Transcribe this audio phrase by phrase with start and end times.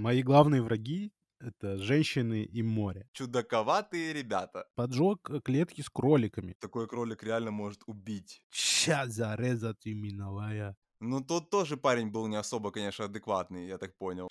[0.00, 3.08] мои главные враги— это женщины и море.
[3.12, 4.66] Чудаковатые ребята.
[4.74, 6.56] Поджог э, клетки с кроликами.
[6.58, 8.42] Такой кролик реально может убить.
[8.50, 10.76] Ща зарезать именовая.
[11.00, 14.28] Ну, тот тоже парень был не особо, конечно, адекватный, я так понял.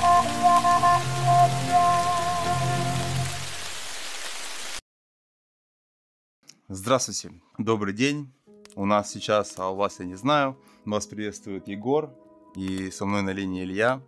[6.69, 8.31] Здравствуйте, добрый день.
[8.75, 12.09] У нас сейчас, а у вас я не знаю, вас приветствует Егор,
[12.55, 14.01] и со мной на линии Илья.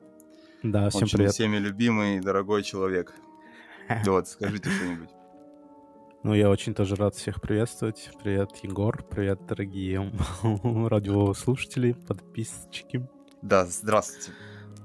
[0.64, 1.34] Да, всем Очень привет.
[1.34, 3.14] всеми любимый и дорогой человек.
[4.06, 5.10] Вот, скажите что-нибудь.
[6.24, 8.10] Ну, я очень тоже рад всех приветствовать.
[8.24, 9.04] Привет, Егор.
[9.04, 10.14] Привет, дорогие
[10.64, 13.06] радиослушатели, подписчики.
[13.42, 14.32] Да, здравствуйте.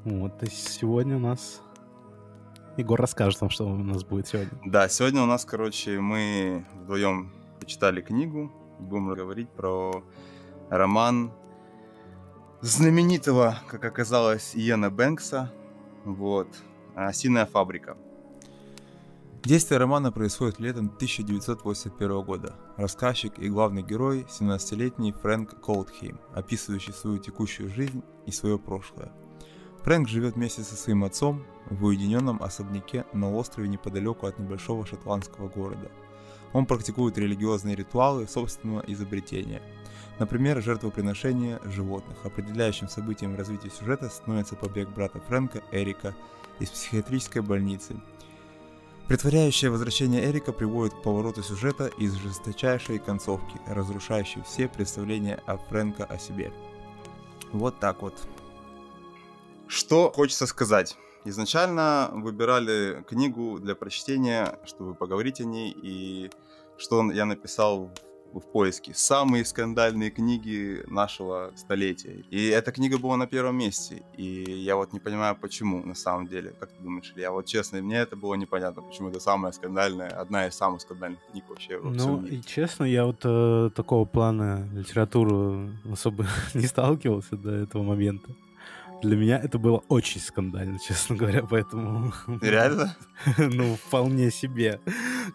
[0.05, 1.63] Вот, и сегодня у нас...
[2.77, 4.51] Егор расскажет вам, что у нас будет сегодня.
[4.65, 8.51] Да, сегодня у нас, короче, мы вдвоем почитали книгу.
[8.79, 10.03] Будем говорить про
[10.71, 11.33] роман
[12.63, 15.53] знаменитого, как оказалось, Иена Бэнкса.
[16.05, 16.49] Вот.
[16.95, 17.97] «Осиная фабрика».
[19.45, 22.57] Действие романа происходит летом 1981 года.
[22.77, 29.13] Рассказчик и главный герой– 17-летний Фрэнк Колдхейм, описывающий свою текущую жизнь и свое прошлое.
[29.83, 35.49] Фрэнк живет вместе со своим отцом в уединенном особняке на острове неподалеку от небольшого шотландского
[35.49, 35.91] города.
[36.53, 39.63] Он практикует религиозные ритуалы собственного изобретения.
[40.19, 42.19] Например, жертвоприношение животных.
[42.25, 46.15] Определяющим событием развития сюжета становится побег брата Фрэнка, Эрика,
[46.59, 47.97] из психиатрической больницы.
[49.09, 56.05] Притворяющее возвращение Эрика приводит к повороту сюжета из жесточайшей концовки, разрушающей все представления о Фрэнка
[56.05, 56.53] о себе.
[57.53, 58.15] Вот так вот.
[59.67, 60.97] Что хочется сказать?
[61.25, 66.31] Изначально выбирали книгу для прочтения, чтобы поговорить о ней, и
[66.79, 67.91] что я написал
[68.33, 68.93] в поиске.
[68.95, 72.25] Самые скандальные книги нашего столетия.
[72.31, 74.03] И эта книга была на первом месте.
[74.17, 76.55] И я вот не понимаю, почему на самом деле.
[76.59, 80.47] Как ты думаешь, я вот честно, мне это было непонятно, почему это самая скандальная, одна
[80.47, 85.71] из самых скандальных книг вообще во Ну, и честно, я вот э, такого плана литературу
[85.91, 88.31] особо не сталкивался до этого момента.
[89.03, 92.13] Для меня это было очень скандально, честно говоря, поэтому...
[92.43, 92.97] Реально?
[93.39, 94.81] Ну, вполне себе.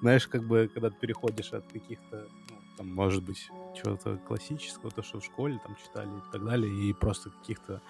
[0.01, 5.01] Знаешь, как бы, когда ты переходишь от каких-то, ну, там, может быть, чего-то классического, то,
[5.01, 7.81] что в школе там читали и так далее, и просто каких-то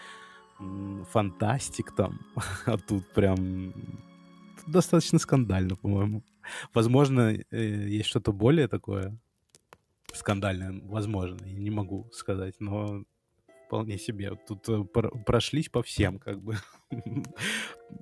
[1.12, 2.20] фантастик там,
[2.66, 3.74] а тут прям
[4.68, 6.24] достаточно скандально, по-моему.
[6.74, 9.18] Возможно, э, есть что-то более такое
[10.14, 13.04] скандальное, возможно, я не могу сказать, но
[13.66, 14.32] вполне себе.
[14.48, 16.58] Тут э, пр- прошлись по всем, как бы.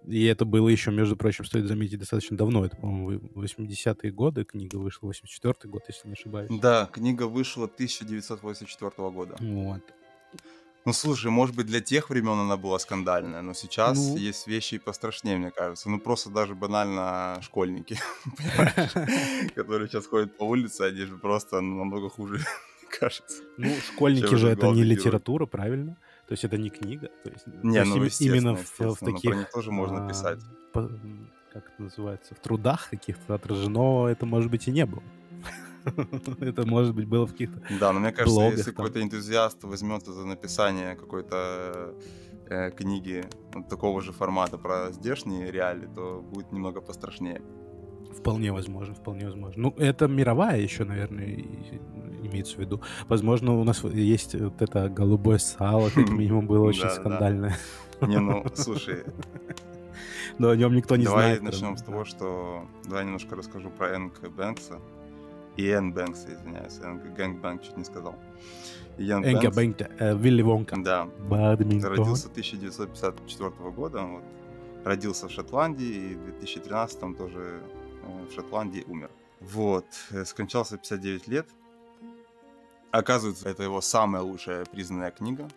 [0.07, 2.65] И это было еще, между прочим, стоит заметить, достаточно давно.
[2.65, 4.43] Это, по-моему, 80-е годы.
[4.43, 6.49] Книга вышла 84-й год, если не ошибаюсь.
[6.61, 9.35] Да, книга вышла 1984 года.
[9.39, 9.81] Вот.
[10.85, 14.17] Ну, слушай, может быть, для тех времен она была скандальная, но сейчас Ну.
[14.17, 15.89] есть вещи и пострашнее, мне кажется.
[15.89, 17.97] Ну, просто даже банально школьники,
[19.55, 22.39] которые сейчас ходят по улице, они же просто намного хуже,
[22.99, 23.43] кажется.
[23.57, 24.85] Ну, школьники же это не герой?
[24.85, 25.97] литература, правильно?
[26.27, 27.09] То есть это не книга.
[27.23, 29.31] То есть, то Не, есть ну, естественно, именно в, в таких...
[29.31, 30.39] про них тоже можно а, писать.
[30.71, 30.89] по-
[31.51, 32.33] как это называется?
[32.33, 35.03] В трудах каких-то отражено это, может быть, и не было.
[36.39, 37.61] Это, может быть, было в каких-то...
[37.77, 41.93] Да, но мне кажется, блогах если какой-то энтузиаст возьмется за написание какой-то
[42.47, 47.41] э, книги вот такого же формата про здешние реалии, то будет немного пострашнее.
[48.17, 49.63] Вполне возможно, вполне возможно.
[49.63, 51.25] Ну, это мировая еще, наверное,
[52.23, 52.81] имеется в виду.
[53.07, 57.57] Возможно, у нас есть вот это голубое сало, как минимум, было очень скандальное.
[58.01, 59.03] Не, ну, слушай,
[60.37, 61.43] Но о нем никто не Давай знает.
[61.43, 62.65] начнем кроме- с того, что...
[62.85, 64.79] Давай немножко расскажу про Энка Бэнкса.
[65.57, 66.79] И Энн Бэнкса, извиняюсь.
[67.15, 68.15] Гэнг Бэнк чуть не сказал.
[68.97, 70.75] Иэн Энга Бэнкта, э, Вилли Вонка.
[70.77, 71.07] Да.
[71.29, 71.91] Бадминтон.
[71.91, 74.01] Родился в 1954 года.
[74.01, 74.23] Вот.
[74.83, 77.61] Родился в Шотландии и в 2013 тоже
[78.03, 79.11] в Шотландии умер.
[79.39, 79.85] Вот.
[80.11, 81.47] Э, Скончался в 59 лет.
[82.91, 85.47] Оказывается, это его самая лучшая признанная книга.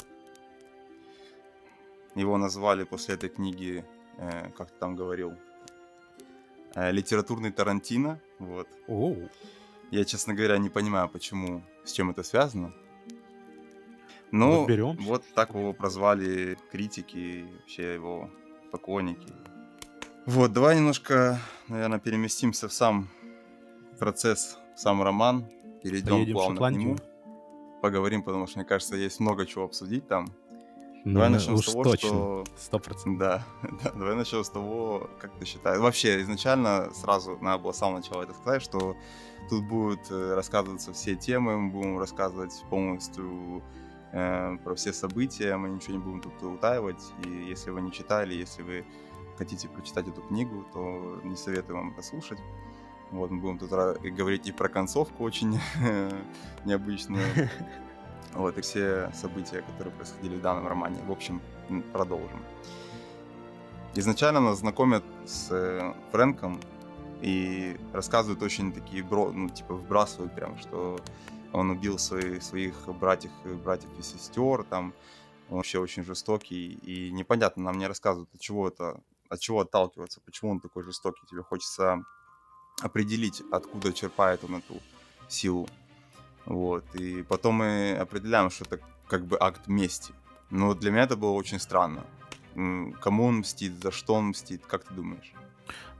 [2.14, 3.84] Его назвали после этой книги,
[4.18, 5.34] э, как ты там говорил,
[6.74, 8.20] э, литературный Тарантино.
[8.38, 8.68] Вот.
[8.88, 9.28] Оу.
[9.90, 12.72] Я, честно говоря, не понимаю, почему, с чем это связано.
[14.32, 15.02] Но Разберемся.
[15.02, 18.30] вот так его прозвали критики вообще его
[18.72, 19.32] поклонники.
[20.26, 21.38] Вот, давай немножко,
[21.68, 23.08] наверное, переместимся в сам
[23.96, 25.46] процесс, в сам роман.
[25.84, 26.96] Перейдем Поедем плавно к нему.
[27.80, 30.34] Поговорим, потому что, мне кажется, есть много чего обсудить там.
[31.04, 32.44] Давай начнем уж с того, точно, что...
[32.58, 33.18] сто процентов.
[33.20, 33.46] Да,
[33.84, 35.78] да, давай начнем с того, как ты считаешь.
[35.78, 38.96] Вообще, изначально сразу надо было с самого начала это сказать, что
[39.48, 43.62] тут будут э, рассказываться все темы, мы будем рассказывать полностью
[44.10, 47.02] э, про все события, мы ничего не будем тут утаивать.
[47.24, 48.84] И если вы не читали, если вы
[49.36, 52.38] хотите прочитать эту книгу, то не советую вам это слушать.
[53.10, 55.58] Вот, мы будем тут говорить и про концовку очень
[56.64, 57.26] необычную.
[58.34, 61.00] Вот, и все события, которые происходили в данном романе.
[61.06, 61.40] В общем,
[61.94, 62.44] продолжим.
[63.94, 66.60] Изначально нас знакомят с э, Фрэнком
[67.22, 71.00] и рассказывают очень такие, бро, ну, типа, вбрасывают прям, что
[71.54, 73.30] он убил свои, своих братьев,
[73.64, 74.92] братьев и сестер, там,
[75.48, 80.20] он вообще очень жестокий, и непонятно, нам не рассказывают, от чего это, от чего отталкиваться,
[80.24, 82.04] почему он такой жестокий, тебе хочется
[82.82, 84.80] определить, откуда черпает он эту
[85.28, 85.68] силу.
[86.44, 86.84] Вот.
[86.94, 88.78] И потом мы определяем, что это
[89.08, 90.12] как бы акт мести.
[90.50, 92.04] Но для меня это было очень странно.
[93.00, 95.32] Кому он мстит, за что он мстит, как ты думаешь?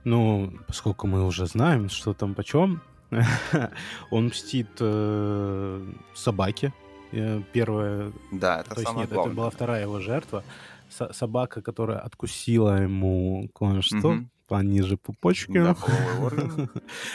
[0.04, 2.80] Ну, поскольку мы уже знаем, что там почем,
[4.10, 6.72] он мстит э, собаке.
[7.12, 10.44] Э, Первая, Да, это то есть нет, это была вторая его жертва.
[10.88, 14.30] Со- собака, которая откусила ему кое-что Мгм.
[14.48, 15.52] пониже пупочки.
[15.62, 15.76] Да,
[16.22, 16.68] орган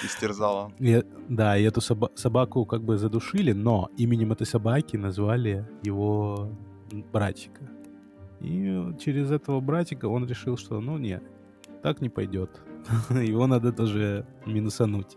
[0.03, 0.71] истерзала.
[0.79, 6.49] И- да, и эту соба- собаку как бы задушили, но именем этой собаки назвали его
[7.13, 7.61] братика.
[8.41, 11.23] И через этого братика он решил, что ну нет,
[11.83, 12.49] так не пойдет.
[13.09, 15.15] Его надо тоже минусануть.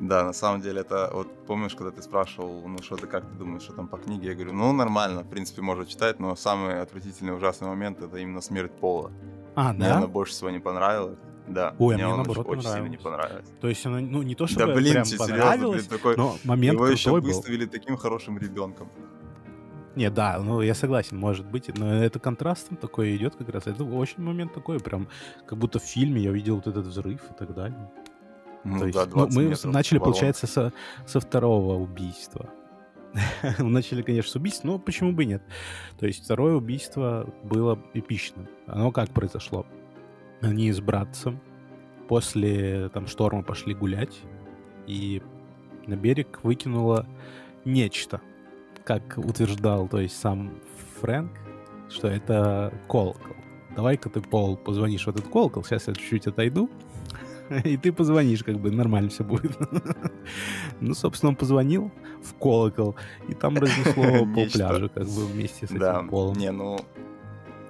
[0.00, 3.34] Да, на самом деле это, вот помнишь, когда ты спрашивал, ну что ты, как ты
[3.34, 6.80] думаешь, что там по книге, я говорю, ну нормально, в принципе, можно читать, но самый
[6.80, 9.12] отвратительный ужасный момент это именно смерть Пола.
[9.54, 9.98] А, Мне да?
[9.98, 11.18] она больше всего не понравилась.
[11.46, 13.46] Да, Ой, а мне мне он наоборот очень сильно не понравилась.
[13.60, 16.36] То есть она, ну, не то чтобы Да блин, прям серьезно, понравилось, блин, такой, но
[16.44, 17.20] момент его еще был.
[17.20, 18.88] выставили таким хорошим ребенком.
[19.96, 23.66] Не, да, ну я согласен, может быть, но это контрастом такое идет как раз.
[23.66, 25.08] Это очень момент такой, прям
[25.46, 27.90] как будто в фильме я видел вот этот взрыв и так далее.
[28.64, 30.04] Ну То есть, да, ну, 20 мы начали, воронка.
[30.04, 30.72] получается, со,
[31.06, 32.50] со второго убийства.
[33.58, 35.42] Мы начали, конечно, с убийств, но почему бы и нет?
[35.98, 38.46] То есть второе убийство было эпичным.
[38.66, 39.66] Оно как произошло?
[40.42, 41.40] Они с братцем
[42.10, 44.20] после там шторма пошли гулять,
[44.86, 45.22] и
[45.86, 47.06] на берег выкинуло
[47.64, 48.20] нечто.
[48.84, 50.52] Как утверждал, то есть сам
[51.00, 51.30] Фрэнк,
[51.88, 53.16] что это колокол.
[53.76, 56.68] Давай-ка ты, Пол, позвонишь в этот колокол, сейчас я чуть-чуть отойду,
[57.64, 59.56] и ты позвонишь, как бы нормально все будет.
[60.80, 61.90] Ну, собственно, он позвонил
[62.22, 62.96] в колокол,
[63.28, 66.36] и там разнесло по пляжу, как бы вместе с этим полом.
[66.36, 66.78] не, ну...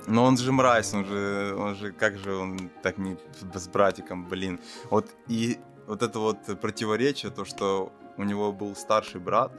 [0.07, 3.17] Но он же мразь, он же, он же, как же он так не
[3.55, 4.61] с братиком, блин.
[4.91, 9.53] Вот и вот это вот противоречие, то, что у него был старший брат,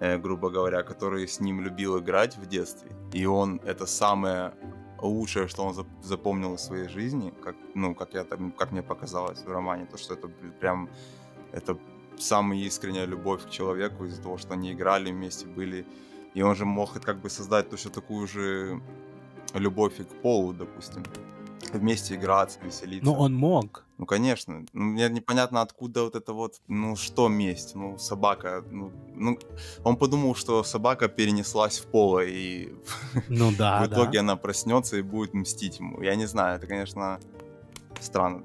[0.00, 4.52] э, грубо говоря, который с ним любил играть в детстве, и он это самое
[5.00, 8.82] лучшее, что он зап- запомнил в своей жизни, как, ну, как, я, там- как мне
[8.82, 10.28] показалось в романе, то, что это
[10.60, 10.88] прям,
[11.52, 11.78] это
[12.18, 15.84] самая искренняя любовь к человеку из-за того, что они играли вместе, были
[16.36, 18.80] и он же мог как бы создать точно такую же
[19.54, 21.02] любовь и к Полу, допустим.
[21.72, 23.04] Вместе играться, веселиться.
[23.04, 23.84] Но он мог.
[23.98, 24.64] Ну, конечно.
[24.72, 27.74] Ну, мне непонятно, откуда вот это вот, ну, что месть?
[27.74, 29.38] Ну, собака, ну, ну,
[29.84, 32.72] он подумал, что собака перенеслась в Пола, и
[33.28, 34.20] Ну да, в итоге да.
[34.20, 36.02] она проснется и будет мстить ему.
[36.02, 37.18] Я не знаю, это, конечно,
[38.00, 38.42] странно.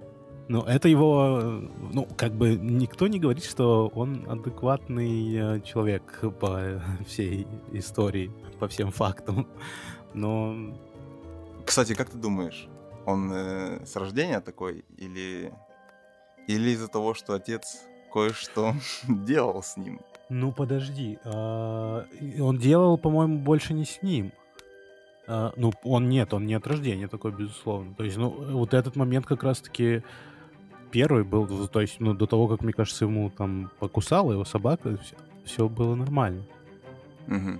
[0.47, 1.61] Ну, это его...
[1.93, 8.67] Ну, как бы никто не говорит, что он адекватный э, человек по всей истории, по
[8.67, 9.47] всем фактам.
[10.13, 10.55] Но
[11.65, 12.67] Кстати, как ты думаешь,
[13.05, 15.51] он э, с рождения такой или,
[16.47, 18.73] или из-за того, что отец кое-что
[19.07, 19.99] делал с ним?
[20.29, 21.17] Ну, подожди.
[21.25, 22.05] а,
[22.39, 24.31] Он делал, по-моему, больше не с ним.
[25.27, 27.93] А, Ну, он нет, он не от рождения такой, безусловно.
[27.95, 30.03] То есть, ну, вот этот момент как раз-таки
[30.91, 34.97] первый был, то есть, ну, до того, как, мне кажется, ему там покусала его собака,
[35.45, 36.43] все, было нормально.
[37.27, 37.59] Мгм.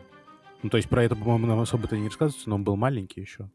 [0.63, 3.50] Ну, то есть, про это, по-моему, нам особо-то не рассказывается, но он был маленький еще.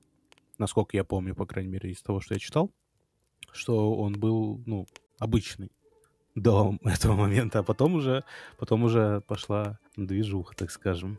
[0.58, 2.70] Насколько я помню, по крайней мере, из того, что я читал,
[3.52, 4.86] что он был, ну,
[5.18, 5.70] обычный
[6.34, 8.24] до этого момента, а потом уже,
[8.58, 11.18] потом уже пошла движуха, так скажем.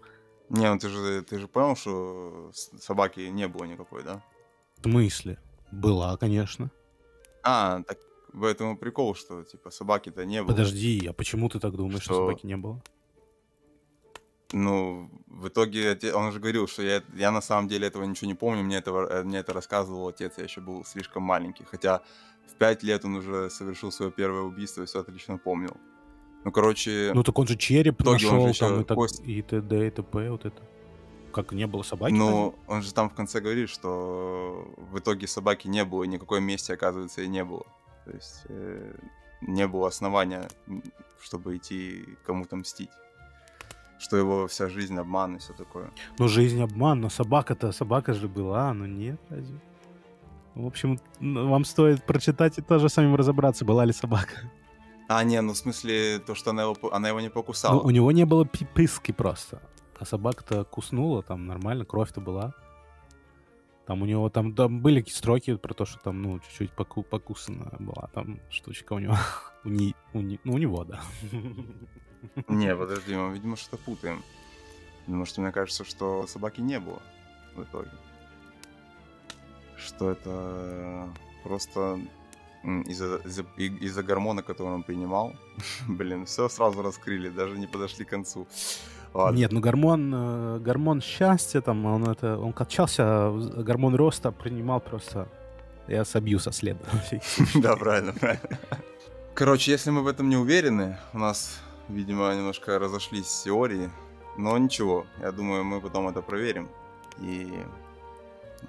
[0.49, 4.23] Не, ну ты же, ты же понял, что собаки не было никакой, да?
[4.77, 5.39] В смысле?
[5.71, 6.71] Была, конечно.
[7.43, 7.97] А, так
[8.31, 10.51] в этом прикол, что типа собаки-то не было.
[10.51, 12.27] Подожди, а почему ты так думаешь, что, Что?
[12.27, 12.81] собаки не было?
[14.53, 18.35] Ну, в итоге он же говорил, что я, я на самом деле этого ничего не
[18.35, 21.65] помню, мне, этого, э, мне это рассказывал отец, я еще был слишком маленький.
[21.65, 22.01] Хотя
[22.47, 25.75] в пять лет он уже совершил свое первое убийство и все отлично помнил.
[26.45, 29.23] Ну, короче, Ну так он же череп итоге он нашел же там и, так, кость-
[29.25, 29.87] и т.д.
[29.87, 30.29] и т.п.
[30.29, 30.61] Вот это.
[31.33, 32.13] как не было собаки?
[32.13, 36.39] Ну, он же там в конце говорит, что в итоге собаки не было, и никакой
[36.39, 37.65] мести, оказывается, и не было.
[38.05, 38.93] То есть э,
[39.41, 40.47] не было основания,
[41.19, 42.89] чтобы идти кому-то мстить.
[43.99, 45.91] Что его вся жизнь обман и все такое.
[46.19, 49.59] Ну, жизнь обман, но собака-то, собака же была, но нет, разве?
[50.53, 54.51] В общем, вам стоит прочитать и тоже самим разобраться, была ли собака.
[55.07, 57.75] А, не, ну в смысле, то, что она его, она его не покусала.
[57.75, 59.61] Ну, у него не было писки просто.
[59.99, 62.53] А собака-то куснула, там нормально, кровь-то была.
[63.85, 67.71] Там у него там, там были строки про то, что там, ну, чуть-чуть поку покусана
[67.79, 69.15] была там штучка у него.
[69.63, 70.99] у, не, у, не, ну, у него, да.
[72.47, 74.23] Не, подожди, мы, видимо, что-то путаем.
[75.05, 77.01] Потому что мне кажется, что собаки не было
[77.55, 77.91] в итоге.
[79.77, 81.09] Что это
[81.43, 81.99] просто
[82.63, 85.33] из-за из из гормона, который он принимал.
[85.87, 88.47] Блин, все сразу раскрыли, даже не подошли к концу.
[89.13, 89.37] Ладно.
[89.37, 93.31] Нет, ну гормон, э, гормон счастья, там он это, он качался,
[93.63, 95.27] гормон роста принимал просто.
[95.87, 96.79] Я собью со следа.
[97.55, 98.59] Да, правильно, правильно.
[99.33, 103.89] Короче, если мы в этом не уверены, у нас, видимо, немножко разошлись теории,
[104.37, 106.69] но ничего, я думаю, мы потом это проверим
[107.19, 107.53] и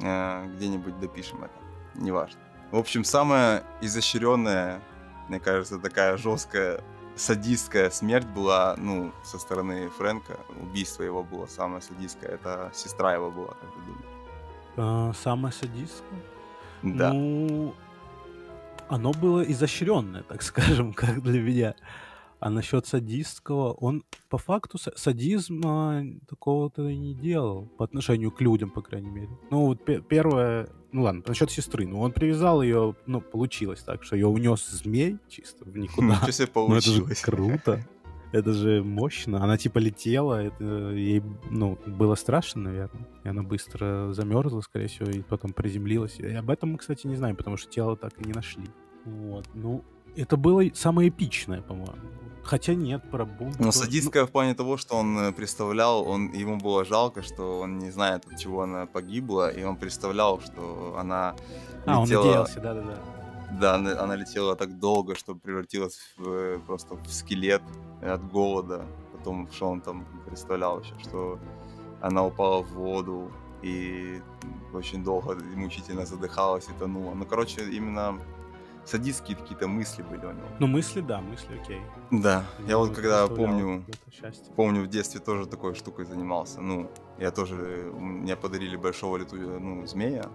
[0.00, 1.54] э, где-нибудь допишем это,
[1.94, 2.40] неважно.
[2.70, 4.80] В общем, самая изощренная,
[5.28, 6.80] мне кажется, такая жесткая
[7.16, 10.38] садистская смерть была, ну, со стороны Фрэнка.
[10.60, 12.30] Убийство его было самое садистское.
[12.30, 14.08] Это сестра его была, как ты думаешь?
[14.76, 16.20] А, самое садистское?
[16.82, 17.12] Да.
[17.12, 17.75] Ну,
[18.88, 21.75] оно было изощренное, так скажем, как для меня.
[22.40, 28.71] А насчет садистского, он по факту садизма такого-то и не делал по отношению к людям,
[28.71, 29.30] по крайней мере.
[29.50, 34.14] Ну, вот первое, ну ладно, насчет сестры, ну он привязал ее, ну, получилось так, что
[34.14, 36.14] ее унес змей чисто в никуда.
[36.14, 36.87] Ничего себе получилось.
[36.87, 37.88] Ну, это же круто.
[38.30, 39.42] Это же мощно.
[39.42, 43.09] Она типа летела, это ей, ну, было страшно, наверное.
[43.25, 46.21] И она быстро замерзла, скорее всего, и потом приземлилась.
[46.21, 48.66] И об этом мы, кстати, не знаем, потому что тело так и не нашли.
[49.07, 49.47] Вот.
[49.54, 49.83] Ну,
[50.18, 51.96] это было самое эпичное, по-моему.
[52.42, 53.60] Хотя нет, про бунт.
[53.60, 57.78] Но садистская в плане того, что он э, представлял, он, ему было жалко, что он
[57.78, 61.34] не знает, от чего она погибла, и он представлял, что она
[61.84, 62.20] А, летела...
[62.22, 62.98] он надеялся, да-да-да.
[63.60, 67.62] Да, она, она летела так долго, что превратилась в, э, просто в скелет
[68.00, 68.87] от голода.
[69.12, 71.38] Потом, что он там представлял еще, что
[72.00, 73.30] она упала в воду
[73.62, 74.22] и
[74.72, 77.14] очень долго и мучительно задыхалась и тонула.
[77.14, 78.18] Ну, короче, именно
[78.88, 80.49] садистские какие-то мысли были у него.
[80.59, 81.80] Ну, мысли, да, мысли, окей.
[82.11, 83.85] Да, ну, я вот когда помню,
[84.57, 86.61] помню в детстве тоже такой штукой занимался.
[86.61, 90.30] Ну, я тоже, мне подарили большого лету, ну, змея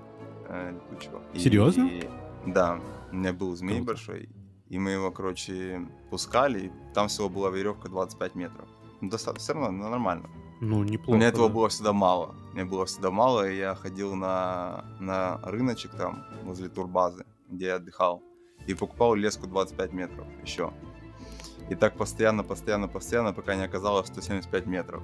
[0.48, 1.22] э, летучего.
[1.36, 1.88] Серьезно?
[1.88, 2.10] И,
[2.46, 2.80] да,
[3.12, 3.88] у меня был змей Круто.
[3.88, 4.30] большой,
[4.70, 8.68] и мы его, короче, пускали, и там всего была веревка 25 метров.
[9.02, 10.30] Ну, достаточно, все равно ну, нормально.
[10.62, 11.12] Ну, неплохо.
[11.12, 11.54] У меня этого да.
[11.56, 12.36] было всегда мало.
[12.54, 17.76] Мне было всегда мало, и я ходил на, на рыночек там, возле турбазы, где я
[17.76, 18.22] отдыхал
[18.67, 20.72] и покупал леску 25 метров еще.
[21.70, 25.03] И так постоянно, постоянно, постоянно, пока не оказалось 175 метров.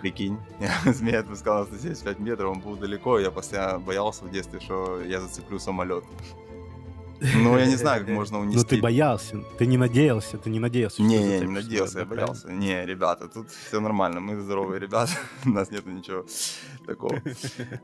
[0.00, 0.38] Прикинь,
[0.84, 5.20] змея отпускал на 175 метров, он был далеко, я постоянно боялся в детстве, что я
[5.20, 6.04] зацеплю самолет.
[7.20, 8.56] Ну, я не знаю, как можно унести.
[8.56, 11.02] Ну, ты боялся, ты не надеялся, ты не надеялся.
[11.02, 12.50] Не, не, не надеялся, я боялся.
[12.50, 15.12] Не, ребята, тут все нормально, мы здоровые ребята,
[15.44, 16.24] у нас нет ничего
[16.86, 17.22] такого.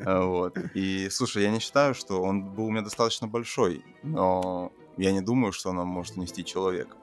[0.04, 0.58] А, вот.
[0.74, 5.20] И, слушай, я не считаю, что он был у меня достаточно большой, но я не
[5.20, 6.96] думаю, что она может унести человека.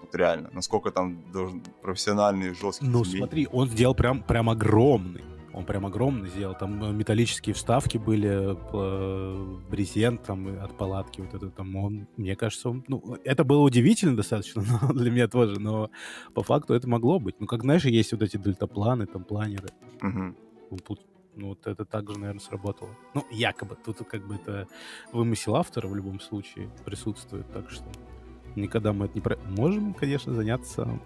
[0.00, 5.24] Вот реально, насколько там должен профессиональный, жесткий Ну, смотри, он сделал прям, прям огромный.
[5.52, 6.54] Он прям огромный сделал.
[6.54, 11.20] Там э, металлические вставки были, э, брезент там от палатки.
[11.20, 15.28] Вот это там он, мне кажется, он, ну, это было удивительно достаточно но, для меня
[15.28, 15.90] тоже, но
[16.34, 17.40] по факту это могло быть.
[17.40, 19.68] Ну, как, знаешь, есть вот эти дельтапланы, там, планеры.
[20.02, 20.34] Угу.
[21.36, 22.90] Ну, вот это также, наверное, сработало.
[23.14, 23.76] Ну, якобы.
[23.84, 24.68] Тут как бы это
[25.12, 27.86] вымысел автора в любом случае присутствует, так что
[28.56, 29.20] никогда мы это не...
[29.20, 29.38] Про...
[29.46, 31.00] Можем, конечно, заняться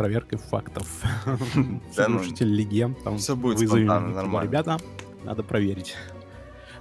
[0.00, 0.86] проверкой фактов.
[1.92, 3.04] Слушатель ну, легенд.
[3.04, 4.48] Там все будет спонтанно, нормально.
[4.48, 4.78] Ребята,
[5.24, 5.94] надо проверить.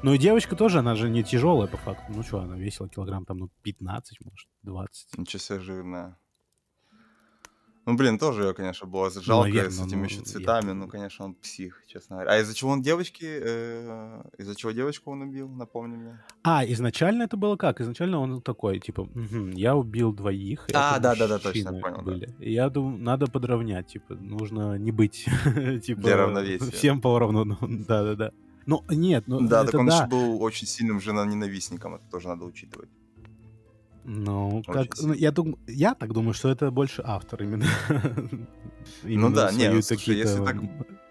[0.04, 2.14] Ну и девочка тоже, она же не тяжелая по факту.
[2.16, 5.18] Ну что, она весила килограмм там, ну, 15, может, 20.
[5.18, 6.18] Nичего себе жирная.
[7.90, 10.68] Ну, блин, тоже ее, конечно, было жалко ну, наверное, с этими ну, еще цветами.
[10.68, 10.74] Я...
[10.76, 12.32] Ну, конечно, он псих, честно говоря.
[12.34, 13.26] А из-за чего он девочки...
[13.26, 16.20] Э, из-за чего девочку он убил, напомни мне?
[16.44, 17.82] А, изначально это было как?
[17.82, 20.68] Изначально он такой, типа, угу, я убил двоих.
[20.72, 22.04] А, да-да-да, точно, понял.
[22.04, 22.28] Были.
[22.28, 22.46] Да.
[22.46, 25.26] И я думаю, надо подровнять, типа, нужно не быть,
[25.84, 26.02] типа...
[26.02, 26.70] Для равновесия.
[26.70, 28.34] Всем поровну, ну, да-да-да.
[28.68, 29.96] Ну, нет, ну, Да, так он да.
[29.96, 32.90] еще был очень сильным жена-ненавистником, это тоже надо учитывать.
[34.12, 37.66] Ну, как, ну, я, дум, я так думаю, что это больше автор именно.
[39.04, 40.56] ну да, не, ну, слушай, если так,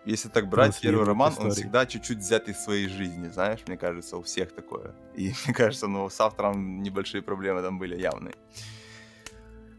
[0.04, 1.52] если так брать, первый роман, он истории.
[1.52, 4.96] всегда чуть-чуть взят из своей жизни, знаешь, мне кажется, у всех такое.
[5.14, 8.34] И мне кажется, ну, с автором небольшие проблемы там были явные.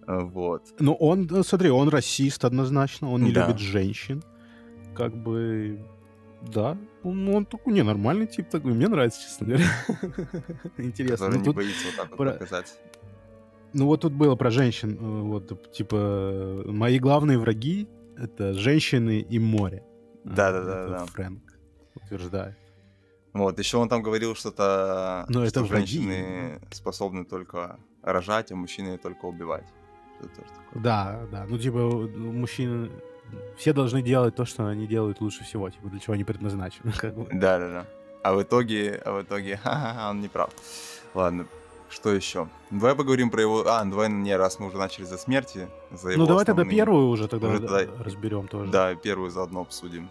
[0.08, 0.64] Вот.
[0.80, 3.48] Ну, он, э, смотри, он расист однозначно, он не Да.
[3.48, 4.24] любит женщин.
[4.96, 5.80] Как бы,
[6.42, 8.74] да, он, он такой ненормальный тип такой.
[8.74, 9.66] Мне нравится, честно говоря.
[10.78, 11.18] Интересно.
[11.28, 12.74] Который Ну, не тут, боится вот так вот про- показать.
[13.74, 14.98] Ну, вот тут было про женщин.
[15.00, 19.84] э, Вот, типа, мои главные враги— это женщины и море.
[20.26, 20.96] А, Да-да-да-да.
[20.98, 21.42] это Фрэнк
[21.96, 22.58] утверждает.
[23.34, 25.86] Вот, еще он там говорил что-то, Но что это враги.
[25.86, 29.66] женщины способны только рожать, а мужчины только убивать.
[30.76, 31.46] Да, да.
[31.48, 31.78] Ну, типа,
[32.18, 32.90] мужчины...
[33.58, 36.92] Все должны делать то, что они делают лучше всего, типа, для чего они предназначены.
[36.98, 37.28] Как бы.
[37.32, 37.86] Да-да-да.
[38.24, 40.50] А в итоге, а в итоге, ха-ха-ха, он не прав.
[41.14, 41.46] Ладно,
[41.90, 42.48] что еще?
[42.72, 43.68] Давай поговорим про его...
[43.68, 46.76] А, давай, не, раз мы уже начали за смерти, за его Ну, давай тогда основные-
[46.78, 48.72] первую уже тогда Уже тогда- разберем тоже.
[48.72, 50.10] Да, первую заодно обсудим.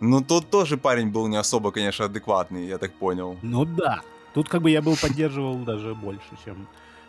[0.00, 3.36] Ну, тот тоже парень был не особо, конечно, адекватный, я так понял.
[3.42, 4.02] Ну да.
[4.34, 6.66] Тут как бы я был поддерживал даже больше, чем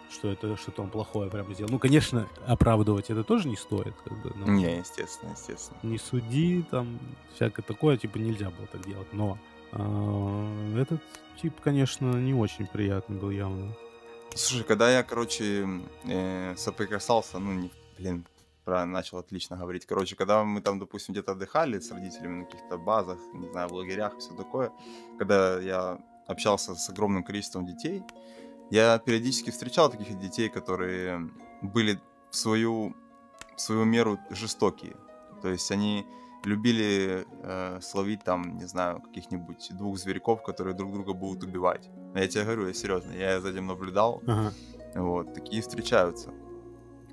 [0.09, 1.69] что это что-то он плохое прям сделал.
[1.69, 4.31] Ну, конечно, оправдывать это тоже не стоит, как бы.
[4.38, 5.77] но Не, естественно, естественно.
[5.83, 6.97] Не суди, там,
[7.36, 9.12] всякое такое, типа, нельзя было так делать.
[9.12, 9.38] Но
[9.71, 11.01] этот
[11.41, 13.74] тип, конечно, не очень приятный был явно.
[14.36, 15.67] Слушай, когда я, короче,
[16.05, 18.25] э, соприкасался, ну, не, блин,
[18.67, 19.86] про начал отлично говорить.
[19.86, 23.74] Короче, когда мы там, допустим, где-то отдыхали с родителями на каких-то базах, не знаю, в
[23.74, 24.71] лагерях все такое,
[25.17, 28.03] когда я общался с огромным количеством детей,
[28.69, 31.29] я периодически встречал таких детей, которые
[31.62, 32.93] были в свою,
[33.55, 34.97] в свою меру жестокие.
[35.41, 36.05] То есть они
[36.48, 41.89] любили э, словить там, не знаю, каких-нибудь двух зверьков, которые друг друга будут убивать.
[42.16, 44.54] Я тебе говорю, я серьезно, я за этим наблюдал, Ага.
[44.96, 46.32] вот, такие встречаются.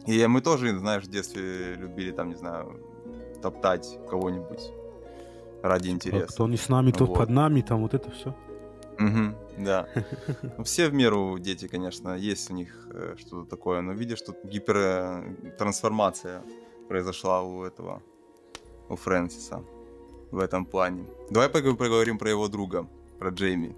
[0.07, 2.81] И мы тоже, знаешь, в детстве любили там, не знаю,
[3.43, 4.73] топтать кого-нибудь
[5.62, 6.26] ради А интереса.
[6.35, 7.19] Кто не с нами, тот Вот.
[7.19, 8.35] под нами, там вот это все.
[8.99, 9.88] Мгм, да.
[10.59, 14.37] Ну, Все в меру дети, конечно, есть у них э, что-то такое, но видишь, тут
[14.44, 16.42] гипертрансформация
[16.88, 18.03] произошла у этого,
[18.88, 19.62] у Фрэнсиса
[20.31, 21.05] в этом плане.
[21.31, 22.87] Давай пог- поговорим про его друга,
[23.18, 23.75] про Джейми.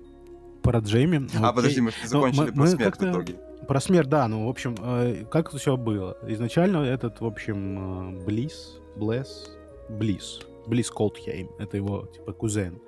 [0.63, 1.29] Про Джейми.
[1.37, 1.57] А, окей.
[1.57, 3.35] подожди, мы же не закончили мы- про смерть в итоге.
[3.69, 6.17] Про смерть, да, ну, в общем, э, как это все было?
[6.29, 9.57] Изначально этот, в общем, э, Близ, Блесс,
[9.89, 12.81] Близ, Близ Колдхейм, это его, типа, кузен,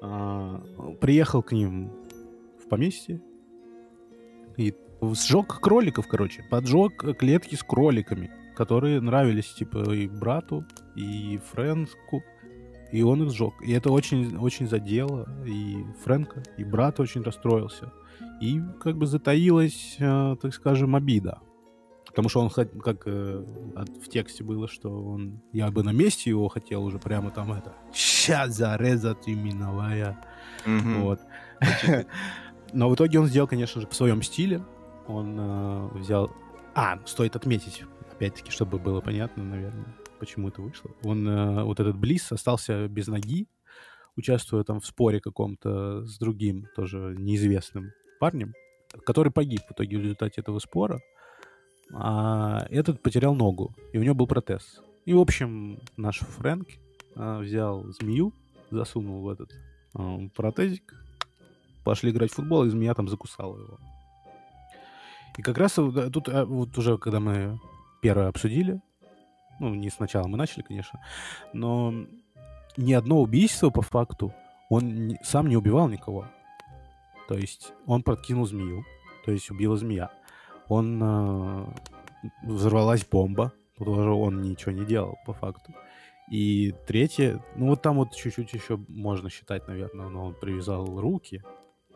[0.00, 0.62] а,
[1.00, 1.90] приехал к ним
[2.62, 3.20] в поместье
[4.56, 10.64] и сжег кроликов, короче, поджег клетки с кроликами, которые нравились, типа, и брату,
[10.96, 12.24] и Фрэнку,
[12.90, 13.54] и он их сжег.
[13.62, 17.92] И это очень, очень задело и Фрэнка, и брат очень расстроился.
[18.40, 21.40] И как бы затаилась, э, так скажем, обида.
[22.06, 23.44] Потому что он, как э,
[24.02, 27.74] в тексте было, что он, я бы на месте его хотел уже прямо там это,
[27.92, 30.18] ща зарезать именовая.
[30.64, 31.02] Мгм.
[31.02, 31.20] Вот.
[32.72, 34.62] Но в итоге он сделал, конечно же, в своем стиле.
[35.06, 36.30] Он э, взял...
[36.74, 37.84] А, стоит отметить,
[38.16, 40.90] опять-таки, чтобы было понятно, наверное, почему это вышло.
[41.04, 43.46] Он, э, вот этот Близ, остался без ноги,
[44.16, 48.54] участвуя там в споре каком-то с другим, тоже неизвестным парнем,
[49.04, 51.00] который погиб в итоге в результате этого спора.
[51.92, 54.80] А этот потерял ногу, и у него был протез.
[55.04, 56.68] И, в общем, наш Фрэнк
[57.14, 58.32] э, взял змею,
[58.70, 59.52] засунул в этот
[59.94, 60.94] э, протезик,
[61.84, 63.78] пошли играть в футбол, и змея там закусала его.
[65.36, 67.60] И как раз тут вот уже, когда мы
[68.06, 68.80] первое обсудили,
[69.58, 71.02] ну, не сначала мы начали, конечно,
[71.52, 71.92] но
[72.76, 74.32] ни одно убийство по факту
[74.70, 76.28] он сам не убивал никого.
[77.26, 78.84] То есть он подкинул змею,
[79.24, 80.12] то есть убила змея.
[80.68, 81.66] Он э,
[82.44, 85.74] взорвалась бомба, тоже он ничего не делал по факту.
[86.30, 91.42] И третье, ну вот там вот чуть-чуть еще можно считать, наверное, но он привязал руки.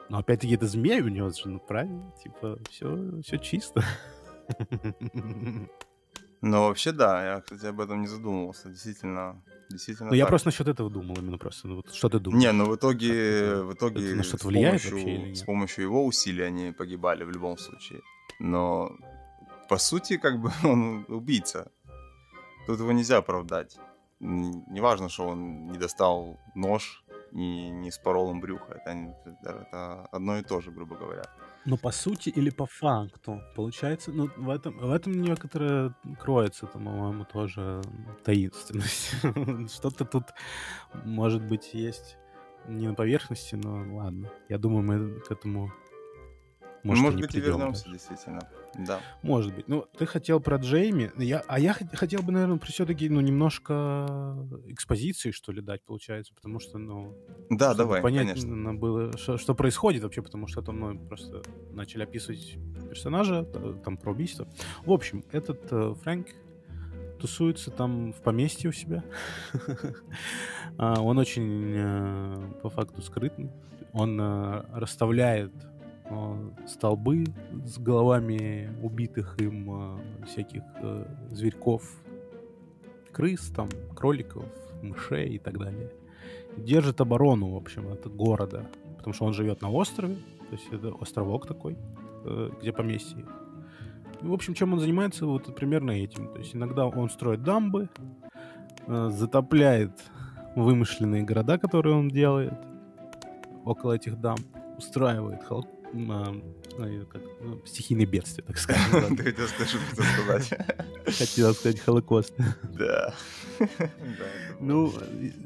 [0.09, 3.85] Но опять-таки это змея у него же, ну правильно, типа все, все чисто.
[6.43, 8.69] Ну, вообще, да, я, кстати, об этом не задумывался.
[8.71, 11.69] Действительно, действительно Ну я просто насчет этого думал именно просто.
[11.69, 12.43] Ну, вот что ты думаешь?
[12.43, 16.45] Не, ну в итоге, в итоге на что-то влияет помощью, вообще с помощью его усилий
[16.45, 18.01] они погибали в любом случае.
[18.39, 18.91] Но
[19.69, 21.71] по сути, как бы он убийца.
[22.67, 23.79] Тут его нельзя оправдать.
[24.21, 28.73] Неважно, что он не достал нож и не спорол им брюхо.
[28.73, 31.25] Это, это одно и то же, грубо говоря.
[31.67, 33.43] Ну, по сути или по факту?
[33.55, 37.83] Получается, ну, в этом, в этом некоторое кроется, там, по-моему, тоже
[38.25, 39.15] таинственность.
[39.75, 40.25] Что-то тут,
[41.05, 42.17] может быть, есть
[42.67, 44.31] не на поверхности, но ладно.
[44.49, 45.71] Я думаю, мы к этому
[46.83, 47.95] Может, Может быть, и вернемся, даже.
[47.97, 48.41] действительно.
[48.87, 49.01] Да.
[49.23, 49.69] Может быть.
[49.69, 55.31] Ну, ты хотел про Джейми, я, а я хотел бы, наверное, все-таки, ну, немножко экспозиции,
[55.31, 57.15] что ли, дать, получается, потому что, ну...
[57.51, 58.75] Да, давай, понятно конечно.
[58.75, 62.57] было, что, что происходит вообще, потому что там, ну, просто начали описывать
[62.89, 63.45] персонажа,
[63.85, 64.49] там, про убийство.
[64.87, 66.29] В общем, этот э, Фрэнк
[67.21, 69.05] тусуется там в поместье у себя.
[70.79, 73.51] А, он очень, э, по факту, скрытный.
[73.93, 75.53] Он э, расставляет
[76.67, 77.25] столбы
[77.65, 81.83] с головами убитых им э, всяких э, зверьков,
[83.13, 84.45] крыс, там, кроликов,
[84.83, 85.91] мышей и так далее.
[86.57, 90.17] Держит оборону, в общем, от города, потому что он живет на острове,
[90.49, 91.77] то есть это островок такой,
[92.25, 93.25] э, где поместье.
[94.21, 96.29] В общем, чем он занимается, вот примерно этим.
[96.29, 97.89] То есть иногда он строит дамбы,
[98.87, 99.93] затопляет
[100.57, 102.53] вымышленные города, которые он делает
[103.65, 104.41] около этих дамб,
[104.77, 105.43] устраивает
[105.93, 109.17] как, ну, стихийные бедствия, так скажем.
[109.17, 110.53] Ты хотел сказать,
[111.05, 112.35] Хотел сказать Холокост.
[112.79, 113.15] Да.
[114.63, 114.93] Ну,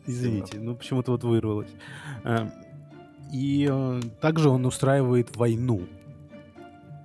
[0.06, 1.70] извините, ну почему-то вот вырвалось.
[2.24, 2.50] А,
[3.32, 5.86] и э, также он устраивает войну.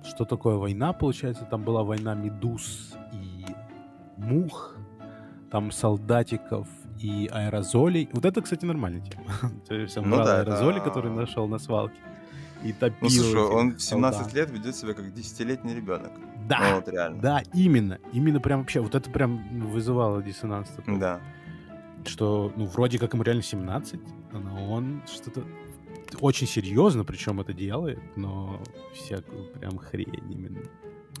[0.04, 1.44] Что такое война, получается?
[1.44, 3.44] Там была война медуз и
[4.16, 4.74] мух,
[5.52, 6.66] там солдатиков
[6.98, 8.08] и аэрозолей.
[8.12, 9.24] Вот это, кстати, нормальная тема.
[9.68, 10.84] То есть он ну, брал да, аэрозоли, да.
[10.84, 12.00] которые нашел на свалке
[12.64, 12.98] и топил.
[13.02, 14.34] Ну слушай, он в 17 солдат.
[14.34, 16.12] лет ведет себя как 10-летний ребенок.
[16.48, 17.20] Да, ну, вот реально.
[17.20, 17.98] да, именно.
[18.12, 20.68] Именно прям вообще, вот это прям вызывало диссонанс.
[20.70, 20.98] Такой.
[20.98, 21.20] Да.
[22.04, 24.00] Что, ну, вроде как ему реально 17,
[24.32, 25.44] но он что-то
[26.20, 28.60] очень серьезно, причем это делает, но
[28.94, 30.60] всякую прям хрень именно.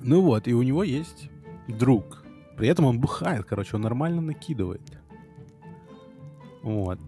[0.02, 1.30] Ну вот, и у него есть
[1.68, 2.24] друг.
[2.56, 4.82] При этом он бухает, короче, он нормально накидывает.
[6.62, 6.98] Вот.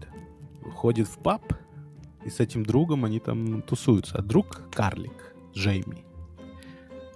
[0.75, 1.53] Ходит в паб,
[2.25, 4.17] и с этим другом они там тусуются.
[4.17, 6.05] А друг— карлик, Джейми.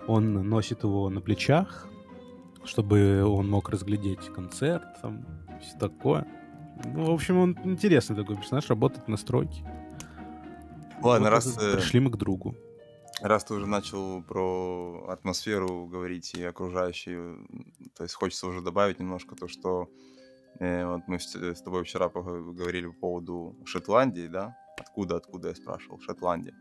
[0.07, 1.87] Он носит его на плечах,
[2.63, 5.25] чтобы он мог разглядеть концерт, там,
[5.61, 6.27] все такое.
[6.85, 9.65] Ну, в общем, он интересный такой персонаж, работает на стройке.
[11.01, 11.57] Ладно, вот раз...
[11.57, 12.55] Э, пришли мы к другу.
[13.21, 17.47] Раз ты уже начал про атмосферу говорить и окружающую,
[17.95, 19.89] то есть хочется уже добавить немножко то, что
[20.59, 25.55] э, вот мы с, с тобой вчера поговорили по поводу Шотландии, да, Откуда, откуда я
[25.55, 25.99] спрашивал?
[25.99, 26.53] Шотландия.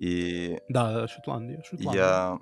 [0.00, 0.58] И...
[0.68, 2.02] Да, Шотландия, Шотландия.
[2.02, 2.38] Я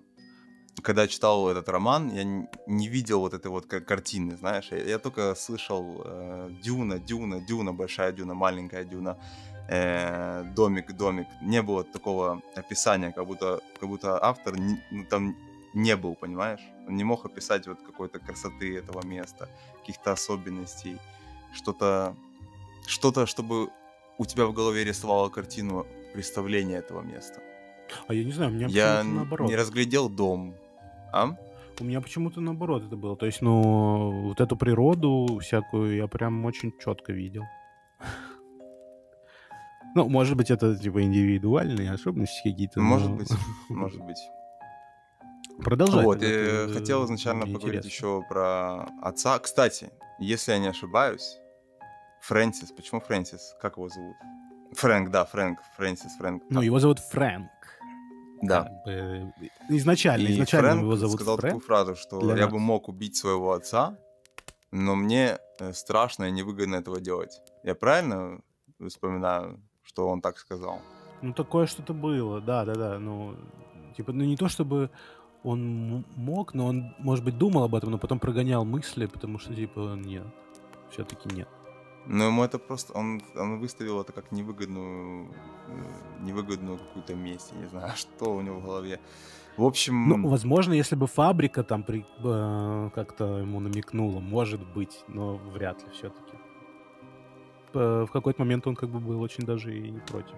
[0.82, 2.24] когда читал этот роман, я
[2.66, 7.72] не видел вот этой вот картины, знаешь, я, я только слышал э, Дюна, Дюна, Дюна,
[7.72, 9.16] большая Дюна, маленькая Дюна,
[9.68, 11.26] э, домик, домик.
[11.42, 15.36] Не было такого описания, как будто, как будто автор не, ну, там
[15.74, 16.60] не был, понимаешь?
[16.86, 19.48] Он не мог описать вот какой-то красоты этого места,
[19.80, 20.98] каких-то особенностей,
[21.52, 22.14] что-то,
[22.86, 23.68] что-то, чтобы
[24.18, 27.40] у тебя в голове рисовала картину представления этого места?
[28.06, 29.48] А я не знаю, у меня я наоборот.
[29.48, 30.54] не разглядел дом.
[31.12, 31.36] А?
[31.80, 33.16] У меня почему-то наоборот это было.
[33.16, 37.44] То есть, ну, вот эту природу всякую я прям очень четко видел.
[39.94, 42.78] Ну, может быть, это типа индивидуальные особенности какие-то.
[42.78, 43.16] Может но...
[43.16, 43.30] быть,
[43.70, 44.18] может быть.
[45.64, 46.04] Продолжай.
[46.04, 49.38] Вот, я хотел изначально поговорить еще про отца.
[49.38, 51.40] Кстати, если я не ошибаюсь,
[52.22, 52.72] Фрэнсис.
[52.72, 53.56] Почему Фрэнсис?
[53.60, 54.16] Как его зовут?
[54.72, 55.58] Фрэнк, да, Фрэнк.
[55.76, 56.42] Фрэнсис, Фрэнк.
[56.50, 57.48] Ну, его зовут Фрэнк.
[58.42, 58.70] Да.
[58.84, 59.32] Бы,
[59.68, 61.54] изначально, и изначально Фрэнк его зовут сказал Фрэнк.
[61.54, 62.52] такую фразу, что я нас.
[62.52, 63.98] бы мог убить своего отца,
[64.70, 67.40] но мне э, страшно и невыгодно этого делать.
[67.64, 68.40] Я правильно
[68.86, 70.80] вспоминаю, что он так сказал?
[71.22, 72.98] Ну, такое что-то было, да-да-да.
[72.98, 73.34] Ну,
[73.96, 74.90] типа, ну не то чтобы
[75.42, 79.54] он мог, но он, может быть, думал об этом, но потом прогонял мысли, потому что,
[79.54, 80.26] типа, нет,
[80.90, 81.48] все-таки нет.
[82.08, 82.94] Но ему это просто...
[82.94, 85.30] Он, он выставил это как невыгодную...
[85.68, 87.52] Э, невыгодную какую-то месть.
[87.52, 88.98] Я не знаю, что у него в голове.
[89.58, 90.08] В общем...
[90.08, 95.82] Ну, возможно, если бы фабрика там при, э, как-то ему намекнула, может быть, но вряд
[95.84, 96.38] ли все-таки.
[97.74, 100.36] В какой-то момент он как бы был очень даже и не против.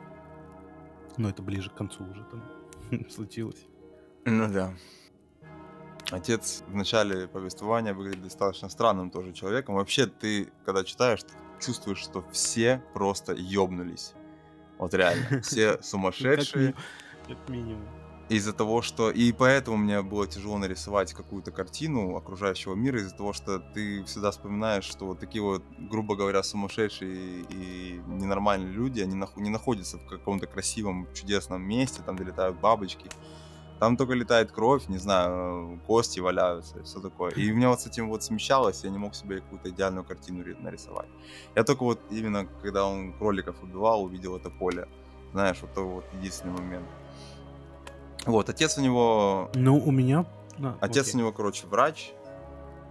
[1.16, 3.66] Но это ближе к концу уже там случилось.
[4.24, 4.74] Ну да.
[6.10, 9.76] Отец в начале повествования выглядит достаточно странным тоже человеком.
[9.76, 11.20] Вообще, ты, когда читаешь,
[11.60, 14.14] чувствуешь, что все просто ёбнулись.
[14.78, 15.40] Вот реально.
[15.42, 16.74] Все сумасшедшие.
[17.28, 17.86] Как минимум.
[18.30, 19.10] Из-за того, что...
[19.10, 24.30] И поэтому мне было тяжело нарисовать какую-то картину окружающего мира, из-за того, что ты всегда
[24.30, 30.06] вспоминаешь, что вот такие вот, грубо говоря, сумасшедшие и ненормальные люди, они не находятся в
[30.06, 33.10] каком-то красивом, чудесном месте, там, где летают бабочки,
[33.80, 37.30] там только летает кровь, не знаю, кости валяются, все такое.
[37.30, 40.44] И у меня вот с этим вот смещалось, я не мог себе какую-то идеальную картину
[40.60, 41.08] нарисовать.
[41.56, 44.86] Я только вот именно, когда он кроликов убивал, увидел это поле.
[45.32, 46.86] Знаешь, вот это вот единственный момент.
[48.26, 49.50] Вот, отец у него...
[49.54, 50.26] Ну, у меня...
[50.62, 51.14] А, Отец окей.
[51.14, 52.12] у него, короче, врач.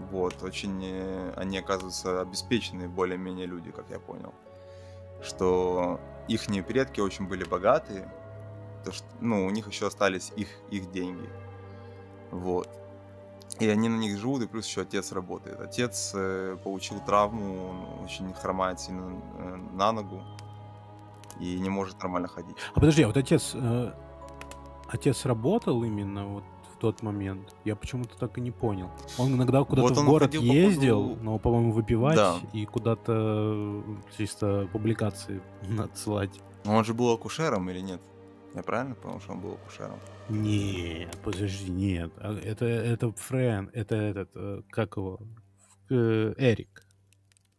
[0.10, 4.34] Вот, очень э, они, оказываются, обеспеченные более-менее люди, как я понял.
[5.22, 8.12] Что их предки очень были богатые.
[8.86, 11.30] То, что, ну, у них еще остались их, их деньги.
[12.32, 12.70] Вот.
[13.60, 15.60] И они на них живут, и плюс еще отец работает.
[15.60, 20.22] Отец э, получил травму, он очень хромает сильно э, на ногу
[21.40, 22.56] и не может нормально ходить.
[22.74, 23.52] А подожди, а вот отец...
[23.56, 23.92] э,
[24.88, 27.54] отец работал именно вот в тот момент?
[27.66, 28.90] Я почему-то так и не понял.
[29.18, 32.36] Он иногда куда-то Вот в город ходил, ездил, походу- но, по-моему, выпивать Да.
[32.54, 33.84] и куда-то
[34.18, 36.40] чисто публикации надсылать.
[36.66, 38.02] Он же был акушером или нет?
[38.56, 40.00] Я правильно понял, что он был акушером?
[40.30, 42.12] Нет, подожди, нет.
[42.18, 45.20] А Это, это Френ, это этот, э, как его,
[45.90, 46.86] Э, Эрик.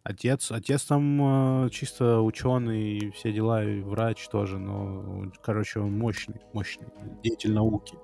[0.02, 6.40] Отец, отец там э, чисто ученый все дела, и врач тоже, но, короче, он мощный,
[6.52, 6.86] мощный
[7.22, 7.98] деятель науки.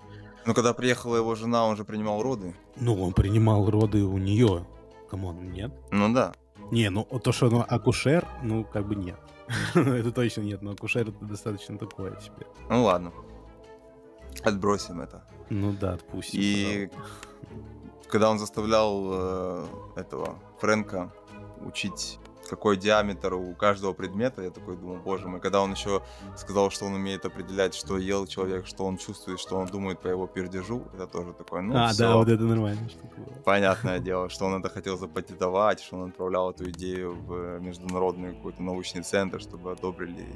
[0.44, 2.54] Но когда приехала его жена, он же принимал роды.
[2.76, 4.66] Ну, он принимал роды у нее.
[5.08, 5.72] Come on, нет?
[5.90, 6.34] Ну да.
[6.70, 9.18] Не, ну то, что он акушер, ну, как бы нет.
[9.74, 12.46] это точно нет, но акушер это достаточно такое себе.
[12.68, 13.12] Ну ладно.
[14.42, 15.24] Отбросим это.
[15.50, 16.40] Ну да, отпустим.
[16.42, 16.90] И
[18.08, 21.12] когда он заставлял э, этого Фрэнка
[21.64, 26.02] учить, какой диаметр у каждого предмета, я такой думал, боже мой, когда он еще
[26.36, 30.08] сказал, что он умеет определять, что ел человек, что он чувствует, что он думает по
[30.08, 31.98] его пердежу, это тоже такое, ну, а, всё.
[31.98, 32.88] да, вот это нормально.
[33.44, 38.62] Понятное дело, что он это хотел запатентовать, что он отправлял эту идею в международный какой-то
[38.62, 40.26] научный центр, чтобы одобрили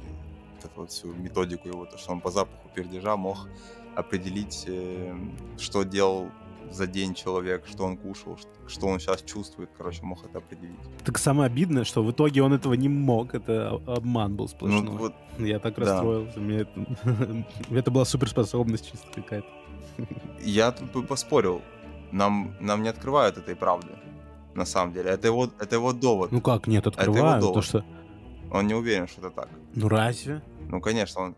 [0.65, 3.49] эту вот всю методику его, то, что он по запаху пердежа мог
[3.95, 5.15] определить, э,
[5.59, 6.31] что делал
[6.71, 10.79] за день человек, что он кушал, что он сейчас чувствует, короче, мог это определить.
[11.05, 13.35] Так самое обидное, что в итоге он этого не мог.
[13.35, 14.83] Это обман был сплошной.
[14.83, 15.81] Ну вот, Я так да.
[15.81, 16.41] расстроился.
[16.41, 17.45] Мне это...
[17.71, 19.49] это была суперспособность чисто какая-то.
[20.41, 21.63] я тут бы поспорил,
[22.13, 23.93] нам, нам не открывают этой правды,
[24.55, 25.11] на самом деле.
[25.11, 26.33] Это его, это его довод.
[26.33, 27.41] Ну как, нет, его открываю.
[27.41, 27.65] То, довод.
[27.65, 27.85] что...
[28.53, 29.49] Он не уверен, что это так.
[29.75, 30.43] Ну разве?
[30.69, 31.37] Ну, конечно, он...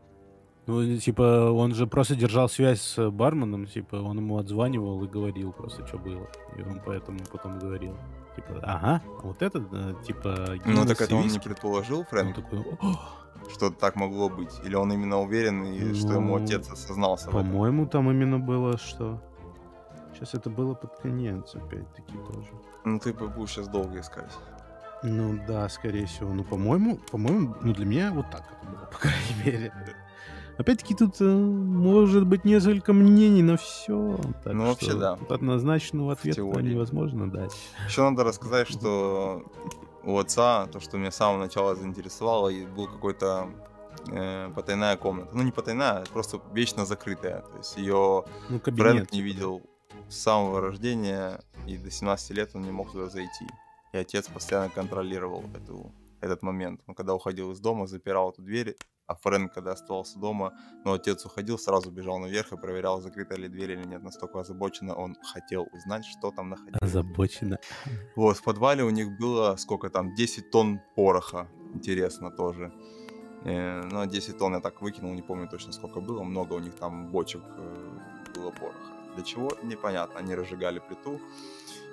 [0.67, 5.53] Ну, типа, он же просто держал связь с барменом, типа, он ему отзванивал и говорил
[5.53, 6.27] просто, что было.
[6.57, 7.97] И он поэтому потом говорил.
[8.37, 11.41] Типа, ага, вот это, э, типа, Ну, так это он не виски».
[11.49, 12.37] предположил, Он Фрэнк?
[12.37, 12.97] такой, «О,
[13.53, 14.53] что так могло быть?
[14.65, 17.31] Или он именно уверен, и что ему Ну, отец осознался?
[17.31, 19.21] По-моему, там именно было, что...
[20.15, 22.49] Сейчас это было под конец, опять-таки, тоже.
[22.85, 24.31] Ну, ты будешь сейчас долго искать.
[25.03, 26.33] Ну да, скорее всего.
[26.33, 29.73] Ну, по-моему, по-моему, ну для меня вот так это было, по крайней мере.
[30.59, 34.19] Опять-таки тут э, может быть несколько мнений на все.
[34.45, 35.19] Ну, вообще, да.
[35.29, 37.55] Однозначного ответа невозможно дать.
[37.87, 39.45] Еще надо рассказать, что
[40.05, 43.49] у отца, то, что меня с самого начала заинтересовало, и был какой-то
[44.11, 45.31] э, потайная комната.
[45.35, 47.41] Ну, не потайная, а просто вечно закрытая.
[47.43, 49.13] То есть ее Ну, кабинет.
[49.13, 49.63] не видел
[50.09, 53.47] с самого рождения, и до 17 лет он не мог туда зайти.
[53.93, 56.81] И отец постоянно контролировал эту, этот момент.
[56.87, 60.53] Он когда уходил из дома, запирал эту дверь, а Фрэнк, когда оставался дома,
[60.85, 64.03] но отец уходил, сразу бежал наверх и проверял, закрыта ли дверь или нет.
[64.03, 66.83] Настолько озабоченно он хотел узнать, что там находилось.
[66.83, 67.59] Озабоченно.
[68.17, 71.49] Вот, в подвале у них было, сколько там, 10 тонн пороха.
[71.75, 72.73] Интересно тоже.
[73.45, 76.23] Э, ну, 10 тонн я так выкинул, не помню точно сколько было.
[76.23, 77.99] Много у них там бочек э,
[78.35, 78.93] было пороха.
[79.15, 79.51] Для чего?
[79.63, 80.21] Непонятно.
[80.21, 81.21] Они разжигали плиту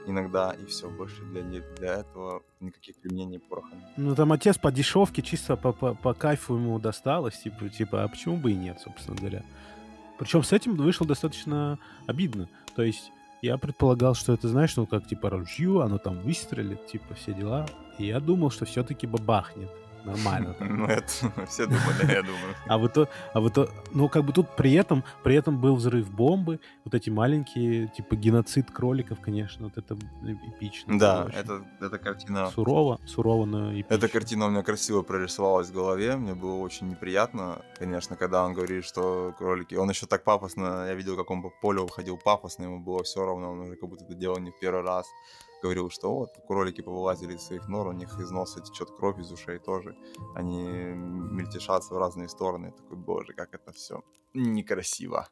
[0.09, 0.89] иногда, и все.
[0.89, 1.43] Больше для,
[1.77, 6.55] для этого никаких применений пороха Ну, там отец по дешевке, чисто по, по, по кайфу
[6.55, 7.39] ему досталось.
[7.39, 9.43] Типа, типа, а почему бы и нет, собственно говоря.
[10.17, 12.49] Причем с этим вышло достаточно обидно.
[12.75, 17.13] То есть я предполагал, что это, знаешь, ну как типа ружье, оно там выстрелит, типа
[17.13, 17.65] все дела.
[17.97, 19.69] И я думал, что все-таки бабахнет.
[20.09, 20.55] Нормально.
[20.79, 21.07] Ну, это
[21.47, 22.55] все думали, я думаю.
[22.67, 25.75] А в итоге, а в итоге, ну как бы тут при этом, при этом был
[25.75, 30.97] взрыв бомбы, вот эти маленькие, типа геноцид кроликов, конечно, вот это эпично.
[30.97, 33.93] Да, это, эта картина сурово, сурово, но эпично.
[33.93, 36.15] Эта картина у меня красиво прорисовалась в голове.
[36.15, 39.75] Мне было очень неприятно, конечно, когда он говорит, что кролики...
[39.75, 40.85] Он еще так пафосно...
[40.87, 43.89] Я видел, как он по полю выходил пафосно, ему было все равно, он уже как
[43.89, 45.07] будто это делал не в первый раз.
[45.61, 49.31] Говорил, что вот кролики повылазили из своих нор, у них из носа течет кровь, из
[49.31, 49.95] ушей тоже.
[50.35, 52.67] Они мельтешатся в разные стороны.
[52.67, 55.27] Я такой, боже, как это все некрасиво.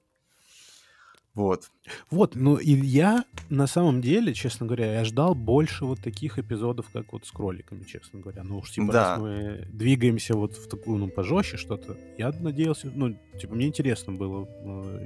[1.37, 1.69] Вот.
[2.09, 6.89] Вот, ну и я на самом деле, честно говоря, я ждал больше вот таких эпизодов,
[6.91, 8.43] как вот с кроликами, честно говоря.
[8.43, 9.17] Ну уж типа, Да.
[9.19, 14.47] мы двигаемся вот в такую, ну, пожестче что-то, я надеялся, ну, типа, мне интересно было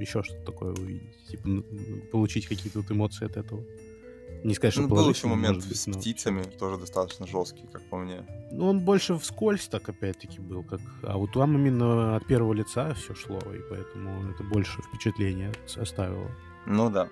[0.00, 1.62] еще что-то такое увидеть, типа,
[2.10, 3.62] получить какие-то вот эмоции от этого.
[4.44, 7.82] Не сказать, что Ну, был еще момент быть, с но- птицами, тоже достаточно жесткий, как
[7.88, 8.24] по мне.
[8.50, 10.80] Ну, он больше вскользь так опять-таки был, как...
[11.02, 16.28] А вот там именно от первого лица все шло, и поэтому это больше впечатление оставило.
[16.66, 17.08] Ну да.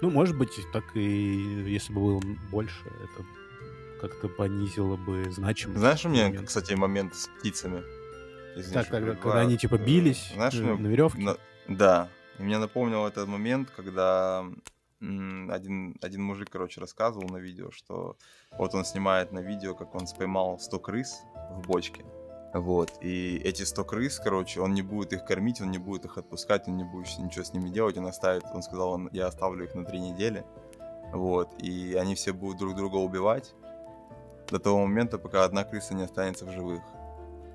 [0.00, 2.20] Ну, может быть, так и если бы было
[2.52, 3.26] больше, это
[4.00, 5.80] как-то понизило бы значимость.
[5.80, 6.46] Знаешь, у меня, момента.
[6.46, 7.82] кстати, момент с птицами.
[8.56, 11.20] Извини, Так, когда, когда они типа Э, бились Знаешь, э, меня на веревке.
[11.22, 11.36] На-
[11.66, 12.08] Да.
[12.38, 14.44] И мне напомнил этот момент, когда
[15.00, 18.16] один, один мужик, короче, рассказывал на видео, что
[18.58, 22.04] вот он снимает на видео, как он споймал 100 крыс в бочке.
[22.54, 22.90] Вот.
[23.02, 26.66] И эти 100 крыс, короче, он не будет их кормить, он не будет их отпускать,
[26.66, 27.96] он не будет ничего с ними делать.
[27.98, 30.44] Он оставит, он сказал, он, я оставлю их на три недели.
[31.12, 31.50] Вот.
[31.62, 33.54] И они все будут друг друга убивать
[34.50, 36.82] до того момента, пока одна крыса не останется в живых.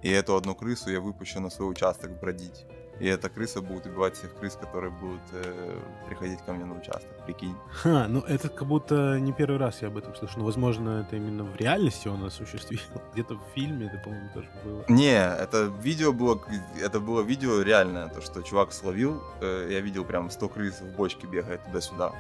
[0.04, 2.66] И эту одну крысу я выпущу на свой участок бродить.
[3.00, 7.10] И эта крыса будет убивать всех крыс, которые будут э, приходить ко мне на участок.
[7.26, 7.56] Прикинь.
[7.72, 10.40] Ха, ну это как будто не первый раз я об этом слышу.
[10.40, 12.80] Но, возможно, это именно в реальности он осуществил.
[13.14, 14.86] Где-то в фильме это, по-моему, тоже было.
[14.88, 16.40] Не, это видео было,
[16.80, 20.96] это было видео реальное, то, что чувак словил, э, я видел прям 100 крыс в
[20.96, 22.14] бочке бегает туда-сюда.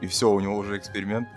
[0.00, 1.28] И все, у него уже эксперимент.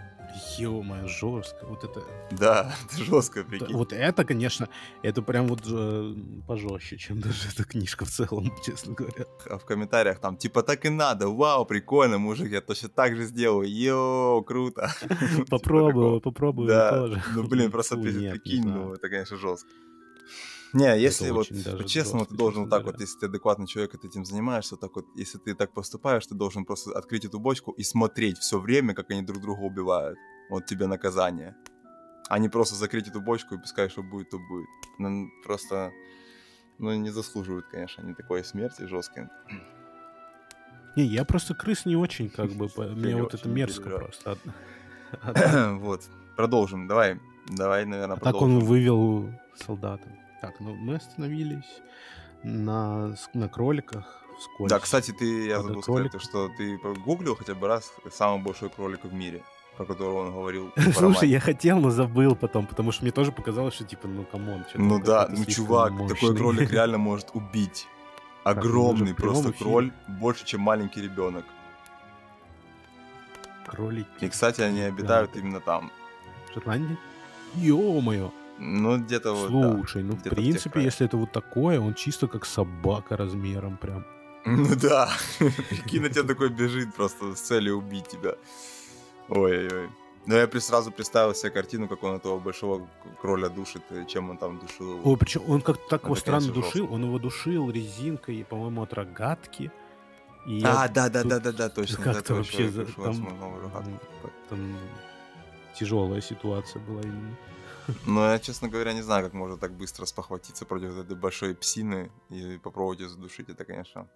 [0.58, 1.66] Ё-моё, жестко.
[1.66, 2.04] Вот это...
[2.32, 3.76] Да, это жестко, прикинь.
[3.76, 4.68] Вот это, конечно,
[5.04, 6.16] это прям вот э,
[6.48, 9.26] пожестче, чем даже эта книжка в целом, честно говоря.
[9.50, 13.26] А в комментариях там, типа, так и надо, вау, прикольно, мужик, я точно так же
[13.26, 14.90] сделаю, йоу, круто.
[15.36, 17.24] Типа Попробую, попробую тоже.
[17.36, 19.70] ну блин, просто прикинь, ну это, конечно, жестко.
[20.74, 23.98] Не, если вот жестко, ты должен честно вот так вот, если ты адекватный человек, и
[23.98, 27.72] ты этим занимаешься, так вот, если ты так поступаешь, ты должен просто открыть эту бочку
[27.72, 30.18] и смотреть все время, как они друг друга убивают.
[30.50, 31.56] Вот тебе наказание.
[32.30, 34.68] А не просто закрыть эту бочку и пускай что будет, то будет.
[34.98, 35.92] Ну, просто,
[36.78, 39.30] ну, не заслуживают, конечно, они такой смерти жесткой.
[40.98, 44.38] Не, я просто крыс не очень, как бы, мне не вот это мерзко просто.
[45.80, 46.04] Вот,
[46.36, 48.58] продолжим, давай, давай, наверное, а так продолжим.
[48.58, 50.27] он вывел солдата.
[50.42, 51.82] Так, ну мы остановились
[52.44, 54.70] на, на кроликах вскользь.
[54.70, 58.44] Да, кстати, ты, я забыл сказать, кролик- то, что ты гуглил хотя бы раз самый
[58.44, 59.44] большой кролик в мире,
[59.76, 60.72] про которого он говорил.
[60.94, 64.47] Слушай, я хотел, но забыл потом, потому что мне тоже показалось, что типа, ну come
[64.47, 64.64] on.
[64.76, 66.38] Ну да, ну чувак, такой мощный.
[66.38, 67.88] кролик реально может убить.
[68.46, 71.46] ну, Огромный прям просто кроль, больше, чем маленький ребенок.
[73.66, 74.08] Кролики.
[74.22, 75.92] И, кстати, они обитают именно там.
[76.50, 76.98] В Шотландии?
[77.56, 78.32] Ё-моё.
[78.60, 79.76] Ну, где-то вот, да.
[79.76, 80.86] Слушай, ну в в принципе, краях.
[80.86, 84.06] если это вот такое, он чисто как собака размером прям.
[84.46, 85.10] Ну да.
[85.70, 88.36] Прикинь, на тебя такой бежит просто с целью убить тебя.
[89.30, 89.90] Ой-ой-ой.
[90.26, 92.90] Но я сразу представил себе картину, как он этого большого
[93.22, 95.12] кроля душит, и чем он там душил его.
[95.12, 96.94] Ой, причем он как-то так его Это, странно конечно, душил.
[96.94, 99.72] Он его душил резинкой, по-моему, от рогатки.
[100.46, 102.04] И А, да, да, тут да, да, да, точно.
[102.04, 102.86] да, Как-то вообще за-
[104.50, 104.78] там
[105.78, 107.36] тяжелая ситуация была именно.
[108.06, 112.12] Но я, честно говоря, не знаю, как можно так быстро спохватиться против этой большой псины
[112.30, 113.50] и попробовать ее задушить.
[113.50, 114.08] Это, конечно,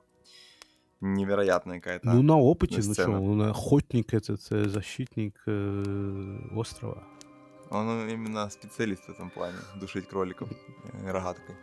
[1.02, 2.14] невероятная какая-то.
[2.14, 7.04] Ну, на опыте, ну что, он охотник этот, э, защитник э, острова.
[7.70, 10.50] Он именно специалист в этом плане, душить кроликов
[10.94, 11.56] э, рогаткой.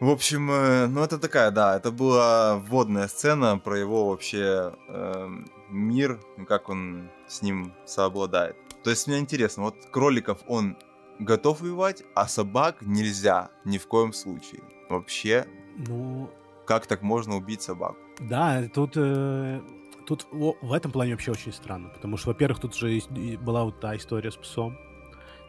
[0.00, 5.50] В общем, э, ну это такая, да, это была вводная сцена про его вообще эм,
[5.70, 8.56] мир, и как он с ним сообладает.
[8.82, 10.76] То есть мне интересно, вот кроликов он
[11.18, 14.62] готов воевать, а собак нельзя ни в коем случае.
[14.88, 15.46] Вообще,
[15.88, 16.30] Ну,
[16.66, 17.96] как так можно убить собаку?
[18.20, 19.60] да, тут, э,
[20.06, 23.64] тут во- в этом плане вообще очень странно, потому что, во-первых, тут же есть- была
[23.64, 24.76] вот та история с псом,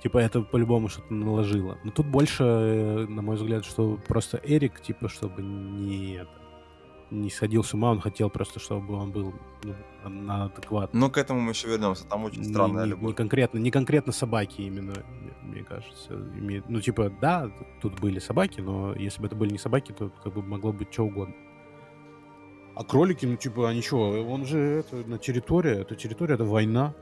[0.03, 1.77] типа это по-любому что-то наложило.
[1.84, 6.30] Но тут больше, э, на мой взгляд, что просто Эрик, типа, чтобы не, это,
[7.12, 9.74] не сходил с ума, он хотел просто, чтобы он был ну,
[10.10, 11.00] на адекватном.
[11.02, 13.10] Ну, к этому мы еще вернемся, там очень Не- странная не, любовь.
[13.10, 14.93] не конкретно, не конкретно собаки именно,
[15.43, 16.13] мне- кажется.
[16.13, 17.50] имеет- ну, типа, да,
[17.82, 20.91] тут были собаки, но если бы это были не собаки, то как бы могло быть
[20.93, 21.36] что угодно.
[22.76, 26.93] А кролики, ну, типа, они что, он же это на территории, это территория, это война.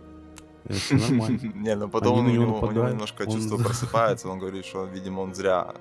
[0.63, 0.73] Это
[1.19, 1.39] нормально.
[1.55, 5.73] Не, ну потом у него немножко чувство просыпается, он говорит, что, видимо, он зря,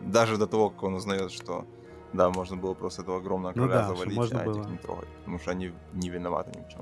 [0.00, 1.66] даже до того, как он узнает, что,
[2.12, 4.68] да, можно было просто этого огромного Ну короля да, что завалить, можно а этих было.
[4.68, 6.80] не трогать, потому что они не виноваты ни в чем.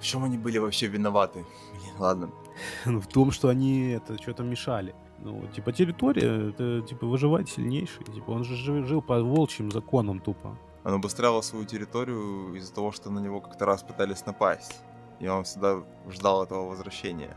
[0.00, 1.44] В чем они были вообще виноваты?
[1.72, 2.30] Блин, ладно.
[2.86, 4.94] Ну, В том, что они это что-то мешали.
[5.18, 8.04] Ну, типа, территория, это, типа, выживать сильнейший.
[8.04, 10.58] Типа, он же жи- жил по волчьим законам тупо.
[10.84, 14.82] Он обустраивал свою территорию из-за того, что на него как-то раз пытались напасть.
[15.20, 17.34] И он всегда ждал этого возвращения.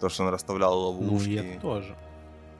[0.00, 1.34] То, что он расставлял Ну, и ловушки.
[1.34, 1.94] это тоже.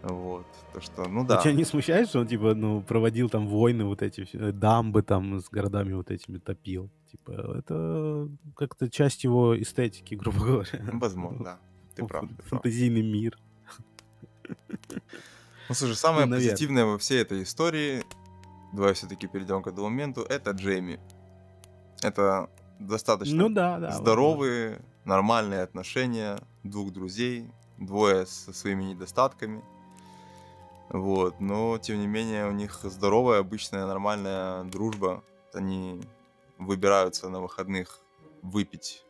[0.09, 0.46] Вот.
[0.72, 1.42] То, что, ну А да.
[1.42, 5.40] тебя не смущает, что он, типа, ну, проводил там войны вот эти, все, дамбы там
[5.40, 6.90] с городами вот этими топил?
[7.11, 10.80] Типа, это как-то часть его эстетики, грубо говоря.
[10.92, 11.59] Возможно, да.
[11.96, 12.28] Ты прав.
[12.28, 12.48] ты прав.
[12.48, 13.38] Фантазийный мир.
[15.68, 18.04] Ну, слушай, самое Ну, позитивное во всей этой истории,
[18.72, 21.00] давай все-таки перейдем к этому моменту, это Джейми.
[22.02, 22.48] Это
[22.78, 23.90] достаточно Ну да, да.
[23.90, 29.64] здоровые, нормальные отношения двух друзей, двое со своими недостатками.
[30.89, 35.22] Вот, но тем не менее у них здоровая, обычная, нормальная дружба.
[35.53, 36.01] Они
[36.59, 38.01] выбираются на выходных
[38.43, 39.05] выпить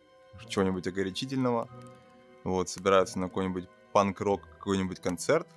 [0.49, 1.69] чего-нибудь огорчительного.
[2.45, 5.49] Вот, собираются на какой-нибудь панк-рок, какой-нибудь концерт,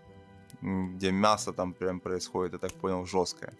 [0.61, 3.53] где мясо там прям происходит, я так понял, жесткое.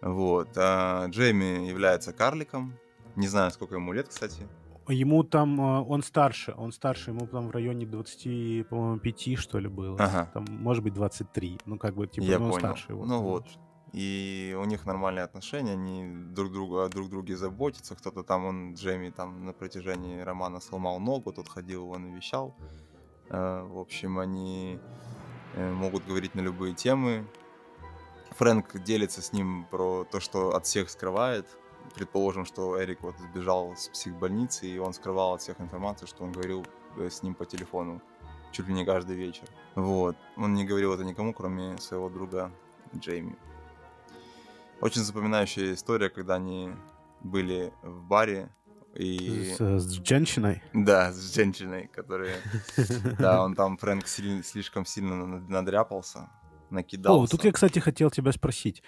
[0.00, 0.48] Вот.
[0.56, 2.74] А Джейми является карликом.
[3.14, 4.48] Не знаю, сколько ему лет, кстати.
[4.88, 9.58] Ему там, э, он старше, он старше, ему там в районе 20, по-моему, 5, что
[9.58, 9.96] ли, было.
[9.98, 10.30] Ага.
[10.34, 11.58] Там, может быть, 23.
[11.66, 12.60] Ну, как бы, типа, Я ну, он понял.
[12.60, 13.04] старше его.
[13.04, 13.28] Ну конечно.
[13.28, 13.46] вот.
[13.92, 17.94] И у них нормальные отношения, они друг друга о друг друге заботятся.
[17.94, 22.54] Кто-то там, он, Джейми, там на протяжении романа сломал ногу, тот ходил его навещал.
[23.28, 24.78] Э, В общем, они
[25.54, 27.26] э, могут говорить на любые темы.
[28.30, 31.46] Фрэнк делится с ним про то, что от всех скрывает.
[31.94, 36.32] Предположим, что Эрик вот сбежал с психбольницы, и он скрывал от всех информацию, что он
[36.32, 36.64] говорил
[36.96, 38.00] э, с ним по телефону
[38.50, 39.48] чуть ли не каждый вечер.
[39.74, 40.16] Вот.
[40.36, 42.50] Он не говорил это никому, кроме своего друга
[42.96, 43.36] Джейми.
[44.80, 46.70] Очень запоминающая история, когда они
[47.20, 48.48] были в баре
[48.94, 49.54] и...
[49.56, 50.62] С, с женщиной.
[50.72, 52.36] Да, с женщиной, которая...
[53.18, 56.30] Да, он там, Фрэнк, слишком сильно над- надряпался,
[56.72, 57.22] накидался.
[57.22, 58.82] О, тут я, кстати, хотел тебя спросить.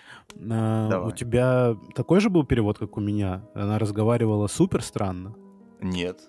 [0.51, 1.09] А, Давай.
[1.09, 3.45] У тебя такой же был перевод, как у меня?
[3.55, 5.35] Она разговаривала супер странно.
[5.81, 6.21] Нет,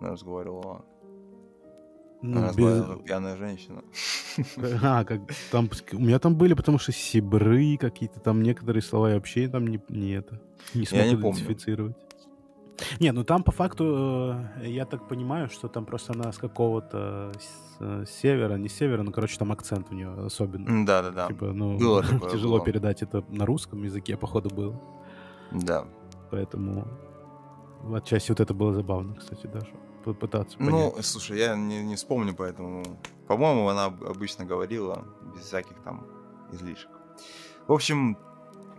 [0.00, 0.84] она разговаривала.
[2.22, 3.82] Ну, Она без- разговаривала пьяная женщина.
[4.82, 9.14] А, как там, у меня там были, потому что сибры какие-то, там некоторые слова я
[9.14, 10.40] вообще там не, не это,
[10.74, 11.44] не смог Я не помню.
[13.00, 17.32] Не, ну там по факту, э, я так понимаю, что там просто она с какого-то
[17.38, 20.84] с- э, севера, не севера, ну, короче, там акцент у нее особенный.
[20.84, 21.28] Да-да-да.
[21.28, 22.64] Типа, ну, Было такое, тяжело было.
[22.66, 24.80] передать это на русском языке, походу, было.
[25.52, 25.84] Да.
[26.30, 26.86] Поэтому
[27.94, 29.68] отчасти вот это было забавно, кстати, даже
[30.04, 31.06] попытаться Ну, понять.
[31.06, 32.84] слушай, я не, не вспомню, поэтому...
[33.26, 35.04] По-моему, она об- обычно говорила
[35.34, 36.06] без всяких там
[36.52, 36.90] излишек.
[37.66, 38.16] В общем,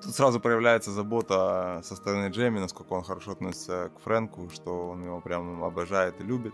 [0.01, 5.03] тут сразу проявляется забота со стороны Джейми, насколько он хорошо относится к Фрэнку, что он
[5.03, 6.53] его прям обожает и любит,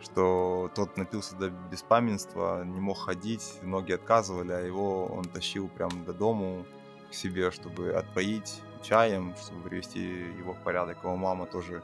[0.00, 6.04] что тот напился до беспамятства, не мог ходить, ноги отказывали, а его он тащил прям
[6.04, 6.64] до дому
[7.10, 10.00] к себе, чтобы отпоить чаем, чтобы привести
[10.38, 10.98] его в порядок.
[11.02, 11.82] Его мама тоже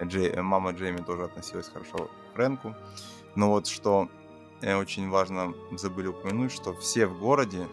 [0.00, 2.74] Джей- мама Джейми тоже относилась хорошо к Фрэнку.
[3.34, 4.08] Но вот что
[4.62, 7.66] э, очень важно, забыли упомянуть, что все в городе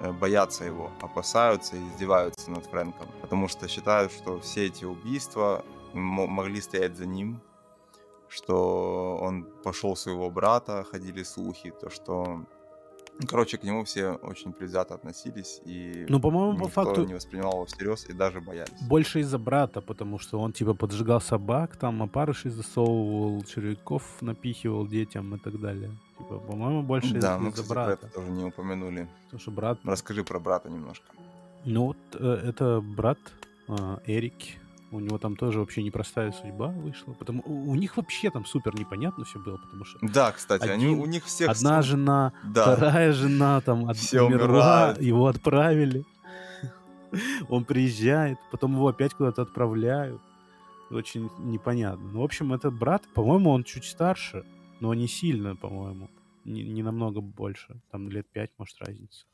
[0.00, 6.26] боятся его, опасаются и издеваются над Фрэнком, потому что считают, что все эти убийства мо-
[6.26, 7.40] могли стоять за ним,
[8.28, 12.44] что он пошел своего брата, ходили слухи, то что...
[13.28, 17.52] Короче, к нему все очень предвзято относились, и Ну, по-моему, по никто факту не воспринимал
[17.54, 18.80] его всерьез и даже боялись.
[18.82, 25.34] больше из-за брата, потому что он типа поджигал собак, там опарышей засовывал, червяков напихивал детям
[25.34, 25.90] и так далее.
[26.18, 27.92] Типа, по-моему, больше из- Да, мы, из-за кстати, брата.
[28.06, 29.08] это тоже не упомянули.
[29.24, 29.78] Потому что брат...
[29.84, 31.06] Расскажи про брата немножко.
[31.64, 33.18] Ну вот э, это брат
[33.68, 34.34] э, Эрик.
[34.92, 37.12] У него там тоже вообще непростая судьба вышла.
[37.14, 40.86] Потому у, у них вообще там супер непонятно все было, потому что Да, кстати, они,
[40.86, 41.48] Один- у них всех...
[41.50, 45.02] одна жена, Да, вторая жена там от- Все умерла, умирают.
[45.02, 46.04] его отправили.
[47.48, 50.20] Он приезжает, потом его опять куда-то отправляют.
[50.90, 52.06] Очень непонятно.
[52.12, 54.44] Ну, в общем, этот брат, по-моему, он чуть старше,
[54.80, 56.08] но не сильно, по-моему.
[56.44, 57.80] Не, не намного больше.
[57.90, 59.24] Там лет пять, может, разница.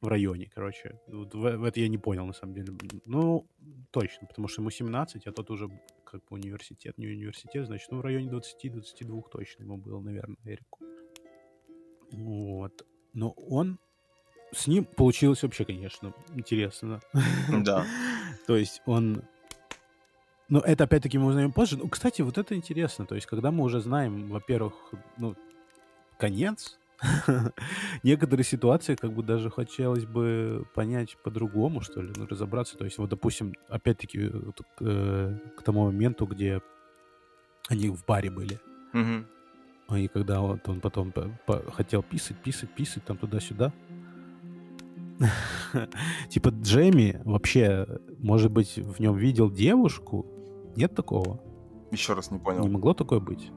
[0.00, 1.00] В районе, короче.
[1.08, 2.72] Вот в, в это я не понял, на самом деле.
[3.04, 3.48] Ну,
[3.90, 5.68] точно, потому что ему 17, а тот уже
[6.04, 10.80] как бы университет, не университет, значит, ну, в районе 20-22 точно ему было, наверное, Эрику.
[12.12, 12.86] Вот.
[13.12, 13.78] Но он...
[14.52, 17.00] С ним получилось вообще, конечно, интересно.
[17.64, 17.84] да.
[18.46, 19.22] То есть он...
[20.48, 21.76] Ну, это опять-таки мы узнаем позже.
[21.76, 23.04] Ну, кстати, вот это интересно.
[23.04, 24.72] То есть, когда мы уже знаем, во-первых,
[25.18, 25.34] ну,
[26.18, 26.78] конец,
[28.02, 32.76] некоторые ситуации как бы даже хотелось бы понять по-другому, что ли, ну, разобраться.
[32.76, 34.30] То есть, вот, допустим, опять-таки
[34.80, 36.60] э, к тому моменту, где
[37.68, 38.58] они в баре были.
[39.96, 43.72] И когда вот он потом по- по- хотел писать, писать, писать, там туда-сюда.
[46.28, 47.86] Типа Джейми вообще,
[48.18, 50.26] может быть, в нем видел девушку?
[50.76, 51.40] Нет такого?
[51.90, 52.68] Еще раз не Не понял.
[52.68, 53.50] могло такое быть?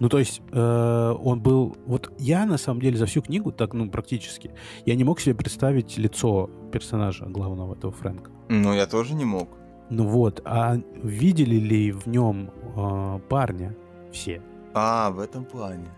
[0.00, 1.76] Ну, то есть, э, он был...
[1.86, 4.50] Вот я, на самом деле, за всю книгу, так, ну, практически,
[4.86, 8.30] я не мог себе представить лицо персонажа главного этого Фрэнка.
[8.48, 9.48] Ну, я тоже не мог.
[9.90, 13.74] Ну вот, а видели ли в нем э, парня
[14.12, 14.42] все?
[14.74, 15.88] А, в этом плане.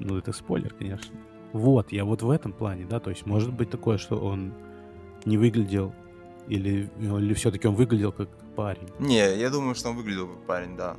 [0.00, 1.16] Ну, это спойлер, конечно.
[1.52, 4.52] Вот, я вот в этом плане, да, то есть может быть такое, что он
[5.24, 5.92] не выглядел,
[6.48, 8.88] или, или все-таки он выглядел как парень.
[8.98, 10.96] Не, я думаю, что он выглядел как парень, да.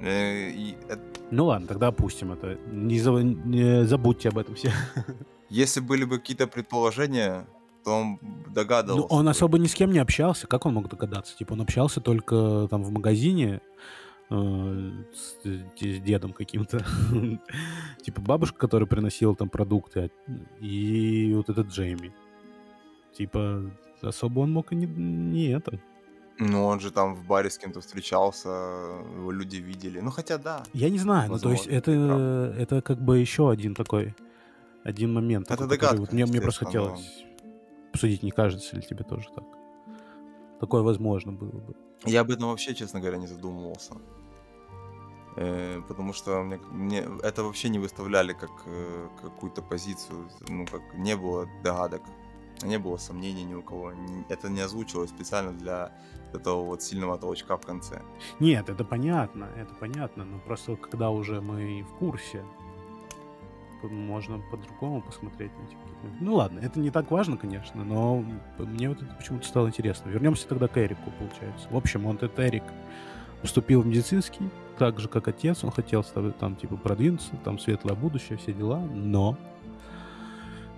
[0.00, 2.58] Э, и это- Ну ладно, тогда опустим это.
[2.70, 4.70] Не, за- не забудьте об этом все.
[5.48, 7.46] Если были бы какие-то предположения,
[7.84, 8.18] то он
[8.54, 9.06] догадывался.
[9.10, 10.46] Ну, он особо ни с кем не общался.
[10.46, 11.36] Как он мог догадаться?
[11.36, 13.60] Типа, он общался только там в магазине
[14.30, 16.84] э, с, с дедом каким-то.
[18.02, 20.32] Типа бабушка, которая приносила там продукты, а-
[20.64, 22.12] и вот этот Джейми.
[23.16, 23.70] Типа,
[24.02, 25.80] особо он мог и не, не это.
[26.50, 30.00] Ну, он же там в баре с кем-то встречался, его люди видели.
[30.00, 30.62] Ну, хотя да.
[30.72, 34.14] Я не знаю, ну то есть Возможно, это, это как бы еще один такой,
[34.84, 35.46] один момент.
[35.46, 37.24] Это такой, догадка, вот мне, мне просто хотелось
[37.92, 39.44] обсудить, не кажется ли тебе тоже так?
[40.60, 41.74] Такое возможно было бы.
[42.04, 43.94] Я об этом вообще, честно говоря, не задумывался.
[45.36, 50.82] Э, потому что мне, мне это вообще не выставляли как э, какую-то позицию, ну, как
[50.94, 52.02] не было догадок,
[52.62, 53.92] не было сомнений ни у кого.
[54.28, 55.92] Это не озвучивалось специально для
[56.32, 58.02] этого вот сильного толчка в конце.
[58.40, 62.44] Нет, это понятно, это понятно, но просто когда уже мы в курсе,
[63.82, 66.24] можно по-другому посмотреть на эти какие-то...
[66.24, 68.24] Ну ладно, это не так важно, конечно, но
[68.58, 70.08] мне вот это почему-то стало интересно.
[70.08, 71.68] Вернемся тогда к Эрику, получается.
[71.68, 72.62] В общем, он этот Эрик
[73.40, 74.48] поступил в медицинский,
[74.78, 79.36] так же, как отец, он хотел там, типа, продвинуться, там, светлое будущее, все дела, но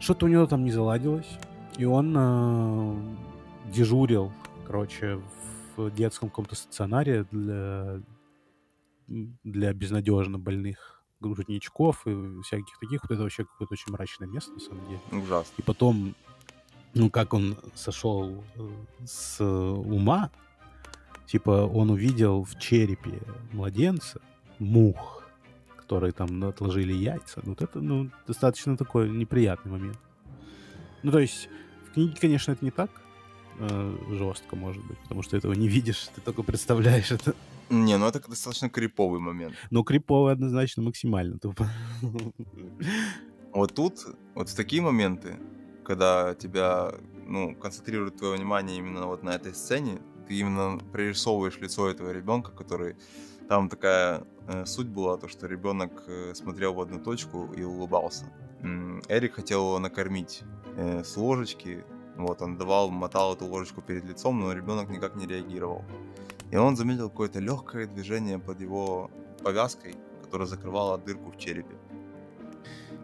[0.01, 1.39] что-то у него там не заладилось,
[1.77, 4.33] и он э, дежурил,
[4.67, 5.21] короче,
[5.77, 8.01] в детском каком-то стационаре для,
[9.09, 13.03] для безнадежно больных грудничков и всяких таких.
[13.03, 15.01] Вот это вообще какое-то очень мрачное место, на самом деле.
[15.23, 15.53] Ужасно.
[15.57, 16.15] И потом,
[16.95, 18.71] ну, как он сошел э,
[19.05, 20.31] с ума,
[21.27, 23.21] типа, он увидел в черепе
[23.53, 24.21] младенца
[24.59, 25.25] мух,
[25.77, 27.41] которые там отложили яйца.
[27.43, 29.99] Ну, Вот это, ну, достаточно такой неприятный момент.
[31.03, 31.49] Ну, то есть,
[31.95, 32.91] книге, конечно, это не так
[33.59, 37.35] э, жестко, может быть, потому что этого не видишь, ты только представляешь это.
[37.71, 39.55] Не, ну это достаточно криповый момент.
[39.71, 41.69] Но крипово однозначно максимально тупо.
[43.53, 45.37] Вот тут, вот в такие моменты,
[45.85, 46.93] когда тебя,
[47.27, 52.51] ну, концентрирует твое внимание именно вот на этой сцене, ты именно прорисовываешь лицо этого ребенка,
[52.51, 52.97] который
[53.49, 58.25] там такая э, суть была, то что ребенок э, смотрел в одну точку и улыбался.
[59.09, 60.43] Эрик хотел его накормить
[60.77, 61.85] э, с ложечки,
[62.17, 65.85] вот он давал, мотал эту ложечку перед лицом, но ребенок никак не реагировал.
[66.51, 69.11] И он заметил какое-то легкое движение под его
[69.43, 71.77] повязкой, которая закрывала дырку в черепе.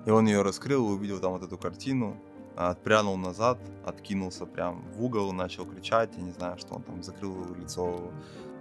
[0.06, 2.16] И он ее раскрыл и увидел там вот эту картину,
[2.56, 7.54] отпрянул назад, откинулся прям в угол, начал кричать, я не знаю, что он там закрыл
[7.54, 8.10] лицо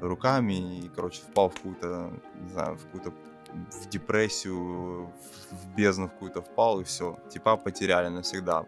[0.02, 3.14] руками и, короче, впал в какую-то, не знаю, в какую-то
[3.54, 5.12] в депрессию,
[5.52, 7.18] в, бездну в какую-то впал, и все.
[7.30, 8.66] Типа потеряли навсегда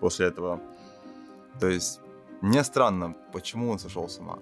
[0.00, 0.60] после этого.
[1.60, 2.00] То есть,
[2.40, 4.38] мне странно, почему он сошел с ума.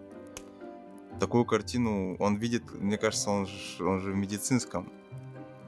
[1.20, 4.92] Такую картину он видит, мне кажется, он же, он же в медицинском.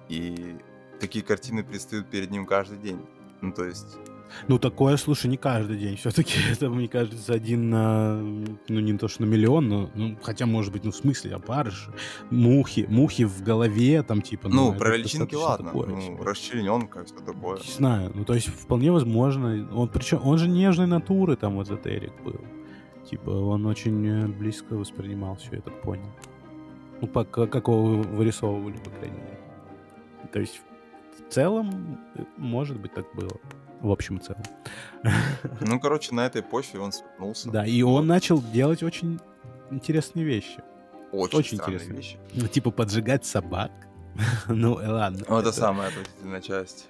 [0.09, 0.59] И
[1.01, 3.07] такие картины предстают перед ним каждый день.
[3.41, 3.97] Ну, то есть,
[4.49, 5.97] Ну, такое, слушай, не каждый день.
[5.97, 8.17] Все-таки это, мне кажется, один на...
[8.17, 9.91] Ну, не то, что на миллион, но...
[9.95, 11.93] Ну, хотя, может быть, ну, в смысле, опарыши.
[12.31, 12.87] Мухи.
[12.89, 14.49] Мухи в голове, там, типа...
[14.49, 15.67] ну, это про личинки ладно.
[15.67, 16.25] такое, ну, типа.
[16.25, 17.59] расчлененка, все такое.
[17.59, 18.13] Не знаю.
[18.15, 19.69] Ну, то есть, вполне возможно.
[19.75, 22.41] Он, причем, он же нежной натуры, там, вот этот Эрик был.
[23.09, 26.11] Типа, он очень э, близко воспринимал все, так понял.
[27.01, 29.39] Ну, по, как его вы- вырисовывали, по крайней мере.
[30.33, 30.61] То есть,
[31.19, 33.41] в целом, э, может быть, так было.
[33.81, 34.43] В общем и целом.
[35.61, 37.51] Ну, короче, на этой почве он свыкнулся.
[37.51, 39.21] Да, и он начал делать очень
[39.71, 40.63] интересные вещи.
[41.13, 41.93] Очень, очень интересно.
[41.93, 42.19] вещи.
[42.35, 43.71] Ну, типа поджигать собак.
[44.49, 45.25] Ну, э, ладно.
[45.29, 46.89] Ну, это самая отвратительная часть.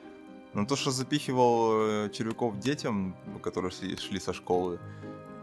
[0.54, 4.78] Ну, то, что запихивал э, червяков детям, которые шли, шли со школы,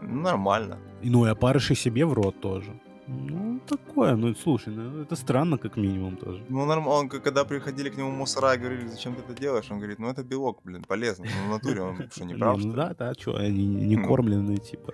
[0.02, 0.78] нормально.
[1.02, 2.72] И, Ну, и опарыши себе в рот тоже.
[3.08, 6.44] Ну, такое, ну, слушай, ну, это странно, как минимум, тоже.
[6.48, 6.88] Ну, норм...
[6.88, 10.08] он, когда приходили к нему мусора и говорили, зачем ты это делаешь, он говорит, ну,
[10.08, 11.24] это белок, блин, полезно.
[11.24, 14.08] Ну, в натуре он что, не прав, ну что да, да, что, они не Ну.
[14.08, 14.92] кормленные, типа.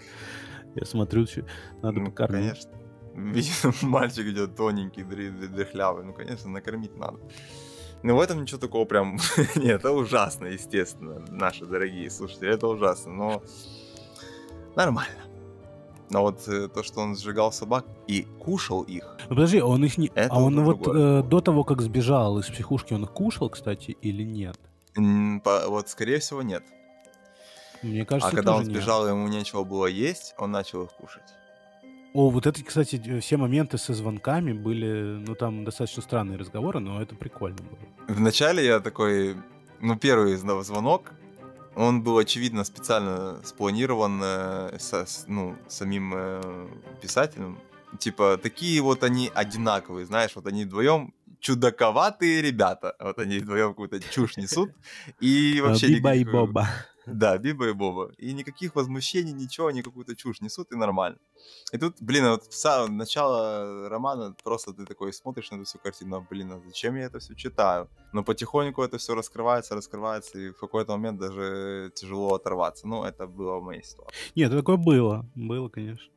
[0.75, 1.45] Я смотрю, чё,
[1.83, 2.51] надо Ну, покормить.
[2.51, 2.71] конечно.
[3.15, 6.05] Видишь, мальчик идет тоненький, дряхлявый.
[6.05, 7.19] Ну, конечно, накормить надо.
[8.03, 9.17] Но в этом ничего такого прям...
[9.57, 12.53] Нет, это ужасно, естественно, наши дорогие слушатели.
[12.53, 13.43] Это ужасно, но
[14.77, 15.23] нормально.
[16.11, 19.99] Но вот э, то, что он сжигал собак и кушал их, Ну, подожди, он их
[19.99, 20.09] не...
[20.15, 23.97] Это а он вот э, до того, как сбежал из психушки, он их кушал, кстати,
[24.03, 24.59] или нет?
[25.43, 26.63] по- вот, скорее всего, нет.
[27.83, 28.73] Мне кажется, а когда он нет.
[28.73, 31.35] сбежал, и ему нечего было есть, он начал их кушать.
[32.15, 37.01] О, вот это, кстати, все моменты со звонками были, ну, там достаточно странные разговоры, но
[37.01, 37.79] это прикольно было.
[38.09, 39.37] Вначале я такой,
[39.81, 41.13] ну, первый звонок,
[41.77, 46.69] он был, очевидно, специально спланирован э, со- ну, самим э,
[47.01, 47.59] писателем.
[47.99, 52.95] Типа, такие вот они одинаковые, знаешь, вот они вдвоем чудаковатые ребята.
[53.01, 54.71] Вот они вдвоем какую-то чушь несут.
[55.21, 56.69] И А, вообще Биба и Боба.
[57.07, 58.13] Да, Биба и Боба.
[58.17, 61.19] И никаких возмущений, ничего, они какую-то чушь несут, и нормально.
[61.73, 65.79] И тут, блин, вот с самого начала романа просто ты такой смотришь на эту всю
[65.79, 67.89] картину, «А, блин, а зачем я это все читаю?
[68.13, 72.87] Но потихоньку это все раскрывается, раскрывается, и в какой-то момент даже тяжело оторваться.
[72.87, 74.15] Ну, это было в моей ситуации.
[74.35, 75.27] Нет, такое было.
[75.35, 76.13] Было, конечно.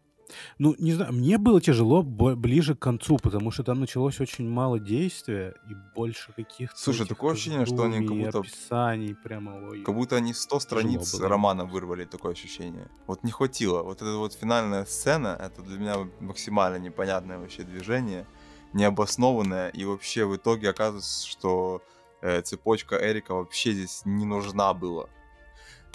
[0.57, 4.79] Ну, не знаю, мне было тяжело ближе к концу, потому что там началось очень мало
[4.79, 9.83] действия и больше каких-то Слушай, такое ощущение, что они как будто- описаний, прямо ой.
[9.83, 11.29] Как будто они 100 страниц было.
[11.29, 12.87] романа вырвали, такое ощущение.
[13.07, 13.83] Вот не хватило.
[13.83, 18.25] Вот эта вот финальная сцена, это для меня максимально непонятное вообще движение,
[18.73, 21.81] необоснованное, и вообще в итоге оказывается, что
[22.21, 25.07] э, цепочка Эрика вообще здесь не нужна была.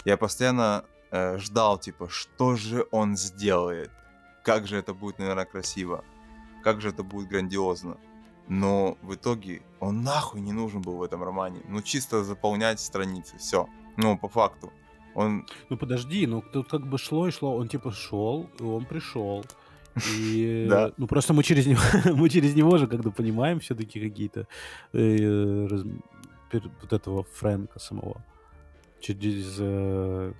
[0.05, 3.91] Я постоянно э, ждал, типа, что же он сделает?
[4.43, 6.03] Как же это будет, наверное, красиво?
[6.63, 7.97] Как же это будет грандиозно?
[8.47, 11.61] Но в итоге он нахуй не нужен был в этом романе.
[11.69, 13.67] Ну, чисто заполнять страницы, все.
[13.97, 14.71] Ну, по факту.
[15.15, 18.85] Он, Ну подожди, ну тут как бы шло и шло, он типа шел, и он
[18.85, 19.43] пришел.
[20.17, 20.91] И, Да.
[20.97, 21.81] ну просто мы через него,
[22.15, 24.47] мы через него же когда понимаем все-таки какие-то
[24.93, 25.83] э, раз-
[26.81, 28.23] вот этого Фрэнка самого
[29.01, 30.33] через э,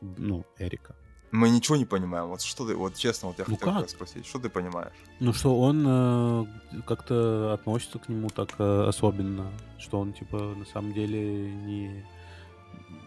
[0.00, 0.94] ну Эрика.
[1.30, 2.28] Мы ничего не понимаем.
[2.28, 3.90] Вот что ты, вот честно, вот я Ну хотел как?
[3.90, 4.92] спросить, что ты понимаешь?
[5.20, 6.46] Ну что он э,
[6.86, 12.04] как-то относится к нему так э, особенно, что он типа на самом деле не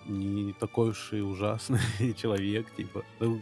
[0.08, 1.80] не такой уж и ужасный
[2.18, 3.04] человек, типа.
[3.20, 3.40] Ну,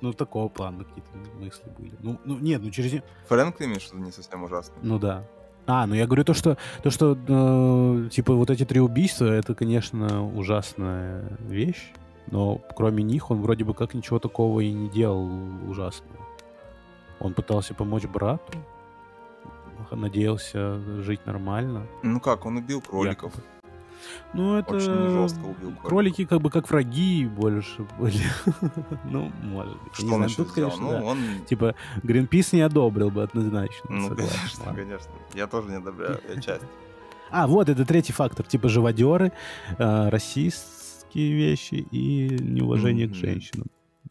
[0.00, 1.92] ну, такого плана какие-то мысли были.
[2.00, 3.02] Ну, ну нет, ну через...
[3.28, 4.76] Фрэнк ты имеешь, что не совсем ужасный?
[4.82, 5.24] Ну да.
[5.66, 9.54] А, ну я говорю то, что, то, что э, типа вот эти три убийства, это,
[9.54, 11.92] конечно, ужасная вещь,
[12.26, 15.28] но кроме них он вроде бы как ничего такого и не делал
[15.68, 16.26] ужасного.
[17.18, 18.52] Он пытался помочь брату,
[19.90, 21.86] надеялся жить нормально.
[22.02, 23.32] Ну как, он убил кроликов.
[23.34, 23.44] Якобы.
[24.32, 24.76] Ну, это...
[24.76, 25.82] Очень жестко убил кроликов.
[25.84, 28.22] Кролики как бы как враги больше были.
[29.04, 29.92] ну, может быть.
[29.98, 30.70] Я Что он тут, сделал?
[30.70, 31.04] конечно, Ну, да.
[31.04, 31.18] он...
[31.46, 33.90] Типа, Гринпис не одобрил бы однозначно.
[33.90, 34.82] Ну, согласен, конечно, ладно.
[34.82, 35.12] конечно.
[35.34, 36.64] Я тоже не одобряю, я часть.
[37.32, 38.44] А, вот, это третий фактор.
[38.44, 39.30] Типа живодеры,
[39.78, 40.08] э,
[41.10, 43.18] расистские вещи и неуважение к Мгм.
[43.20, 43.66] женщинам.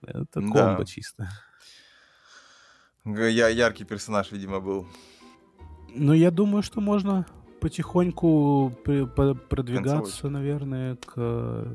[0.05, 0.47] Это Да.
[0.51, 1.29] комбо чисто.
[3.05, 4.85] Я яркий персонаж, видимо, был.
[5.95, 7.25] Ну, я думаю, что можно
[7.61, 11.65] потихоньку при- по- продвигаться, наверное, к э,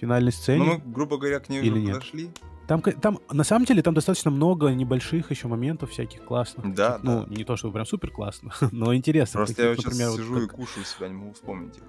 [0.00, 0.64] финальной сцене.
[0.64, 1.94] Ну, мы, грубо говоря, к ней Или уже нет?
[1.94, 2.30] подошли.
[2.68, 6.74] Там, там, на самом деле, там достаточно много небольших еще моментов всяких классных.
[6.74, 7.04] Да, таких.
[7.04, 7.34] Ну, да.
[7.34, 9.38] не то, чтобы прям супер классно, но интересно.
[9.38, 11.82] Просто я Таких, сейчас например, вот сижу и как, кушаю себя, не могу вспомнить их.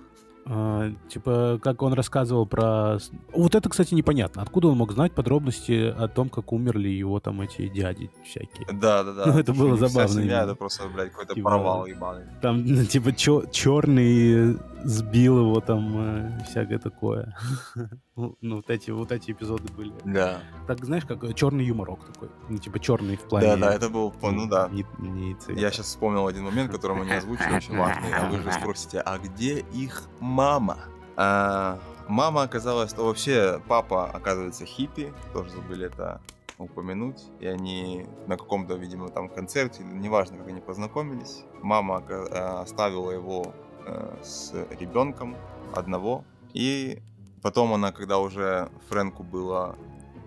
[0.45, 2.97] А, типа, как он рассказывал про...
[3.33, 4.41] Вот это, кстати, непонятно.
[4.41, 8.67] Откуда он мог знать подробности о том, как умерли его там эти дяди всякие?
[8.73, 9.25] Да, да, да.
[9.33, 12.25] Ну, это было что вся забавно семья, это просто, блядь, какой-то Типа, провал ебаный.
[12.41, 17.35] Там, типа, черный сбил его там, э, всякое такое.
[18.15, 19.91] Ну, ну, вот эти, вот эти эпизоды были.
[20.05, 20.39] Да.
[20.67, 22.29] Так, знаешь, как черный юморок такой.
[22.47, 23.47] Ну, типа, черный в плане...
[23.47, 24.69] Да, да, это был, ну да.
[24.69, 25.59] Не, не цвета.
[25.59, 28.13] Я сейчас вспомнил один момент, который мы не озвучили, очень важный.
[28.13, 30.77] А вы же спросите, а где их мама?
[31.15, 36.21] А, мама оказалась, то вообще папа оказывается хиппи, тоже забыли это
[36.59, 37.23] упомянуть.
[37.39, 41.45] И они на каком-то, видимо, там концерте, неважно, как они познакомились.
[41.61, 42.23] Мама э,
[42.61, 43.53] оставила его
[43.85, 45.35] э, с ребенком
[45.73, 46.23] одного.
[46.53, 47.01] И
[47.41, 49.75] потом она, когда уже Фрэнку было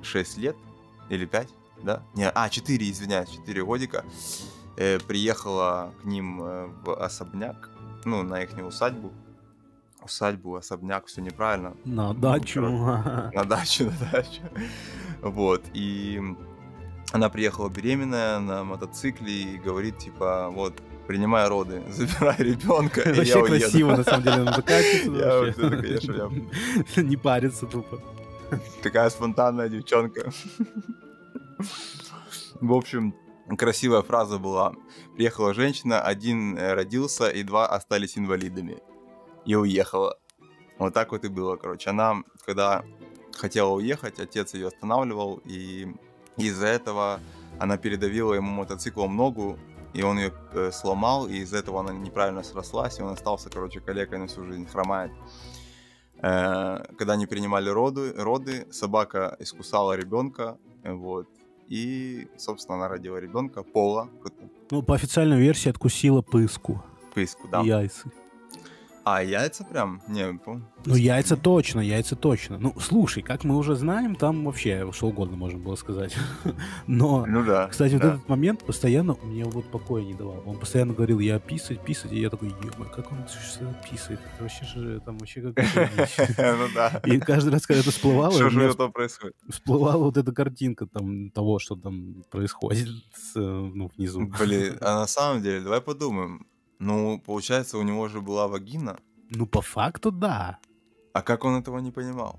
[0.02, 0.57] 6 лет
[1.09, 1.48] или 5,
[1.82, 2.02] да?
[2.14, 4.04] Не, а, 4, извиняюсь, 4 годика,
[4.76, 7.70] э, приехала к ним э, в особняк,
[8.04, 9.12] ну, на их усадьбу.
[10.02, 11.74] Усадьбу, особняк, все неправильно.
[11.84, 12.61] На Ну, дачу.
[12.61, 14.42] На дачу, на дачу.
[15.20, 16.20] Вот, и
[17.12, 23.14] она приехала беременная на мотоцикле и говорит, типа, вот, принимай роды, забирай ребенка, и я
[23.14, 23.59] Вообще уеду.
[23.61, 24.36] красиво, на самом деле.
[25.18, 28.00] Я я- Не парится тупо.
[28.82, 30.30] Такая спонтанная девчонка.
[32.61, 33.14] В общем,
[33.59, 34.74] красивая фраза была.
[35.16, 38.78] Приехала женщина, один э, родился, и два остались инвалидами.
[39.44, 40.18] И уехала.
[40.78, 41.90] Вот так вот и было, короче.
[41.90, 42.84] Она, когда
[43.36, 45.88] хотела уехать, отец ее останавливал, и
[46.36, 47.20] из-за этого
[47.59, 49.59] она передавила ему мотоциклом ногу,
[49.97, 53.80] и он ее э, сломал, и из-за этого она неправильно срослась, и он остался, короче,
[53.80, 55.11] калекой на всю жизнь, хромает.
[56.18, 61.28] Э, Когда они принимали роды, роды, собака искусала ребенка, вот,
[61.68, 64.09] и, собственно, она родила ребенка Пола.
[64.70, 66.82] Ну, по официальной версии откусила пыску.
[67.14, 67.62] Пыску, да.
[67.62, 68.11] Яйца.
[69.09, 70.02] А яйца прям?
[70.09, 70.68] Не, помню.
[70.84, 72.59] Ну, яйца точно, яйца точно.
[72.59, 76.16] Ну, слушай, как мы уже знаем, там вообще что угодно можно было сказать.
[76.88, 77.98] Но, ну, да, кстати, да.
[77.98, 80.42] вот этот момент постоянно мне вот покоя не давал.
[80.44, 83.18] Он постоянно говорил, я писать, писать, и я такой, ё как он
[83.88, 84.18] писает?
[84.34, 86.09] Это вообще же там вообще какая-то
[86.59, 87.00] Ну да.
[87.04, 89.36] И каждый раз, когда это всплывало, Что же там происходит?
[89.48, 92.88] всплывала вот эта картинка там того, что там происходит
[93.36, 94.26] э, ну, внизу.
[94.40, 96.44] Блин, а на самом деле, давай подумаем.
[96.78, 98.98] Ну, получается, у него же была вагина.
[99.30, 100.58] Ну, по факту, да.
[101.12, 102.38] А как он этого не понимал?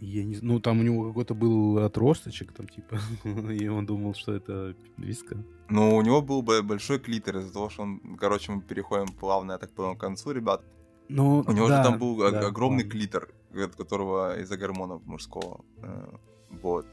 [0.00, 2.98] Я не Ну, там у него какой-то был отросточек, там, типа,
[3.52, 5.36] и он думал, что это виска.
[5.70, 9.52] Ну, у него был бы большой клитор из-за того, что он, короче, мы переходим плавно,
[9.52, 10.62] я так понял, к концу, ребят.
[11.08, 12.90] Ну, У него да, же там был да, огромный ладно.
[12.90, 15.64] клитор, от которого из-за гормонов мужского.
[15.82, 16.16] э,
[16.62, 16.86] Вот.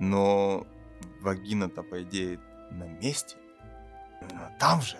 [0.00, 0.66] Но
[1.22, 2.38] вагина-то, по идее,
[2.70, 3.36] на месте.
[4.60, 4.96] Там же.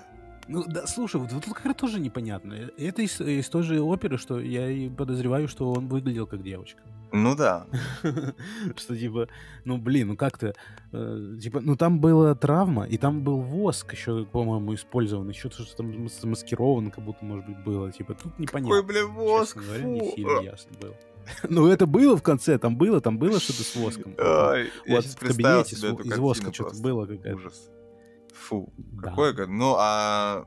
[0.49, 2.53] Ну, да, слушай, вот, тут как раз тоже непонятно.
[2.55, 6.43] Э, Это из, из той же оперы, что я и подозреваю, что он выглядел как
[6.43, 6.83] девочка.
[7.13, 7.67] Ну да.
[8.77, 9.29] Что типа,
[9.65, 10.53] ну блин, ну как-то,
[10.93, 15.77] э, типа, ну там была травма, и там был воск еще, по-моему, использован, еще что-то
[15.77, 17.93] там зам- замаскировано, как будто, может быть, было.
[17.93, 18.83] Типа, тут непонятно.
[18.83, 20.95] Какой, блин, воск, Честно говоря, не сильно ясно было.
[21.49, 24.13] Ну, это было в конце, там было, там было что-то с воском.
[24.85, 27.37] Я Вот в кабинете с- из воска что-то было какая-то.
[27.37, 27.71] Ужас.
[28.45, 28.73] Фу.
[28.77, 29.11] Да.
[29.11, 30.47] Какое, ну, а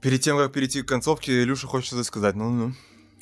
[0.00, 2.34] перед тем, как перейти к концовке, Илюша хочет что-то сказать.
[2.34, 2.72] Ну-ну.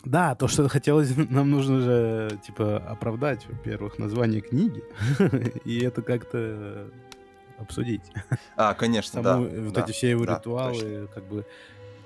[0.05, 4.83] Да, то, что хотелось, нам нужно же, типа, оправдать, во-первых, название книги,
[5.65, 6.91] и это как-то
[7.59, 8.03] обсудить.
[8.57, 9.35] А, конечно, да.
[9.35, 11.07] Саму, э, вот да, эти все его да, ритуалы, точно.
[11.15, 11.47] как бы,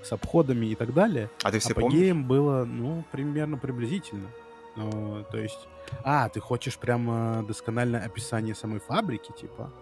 [0.02, 1.30] с обходами и так далее.
[1.42, 1.92] А ты все помнишь?
[1.92, 4.28] Апогеем было, ну, примерно приблизительно.
[4.76, 5.66] Ну, то есть...
[6.04, 9.72] А, ты хочешь прямо доскональное описание самой фабрики, типа?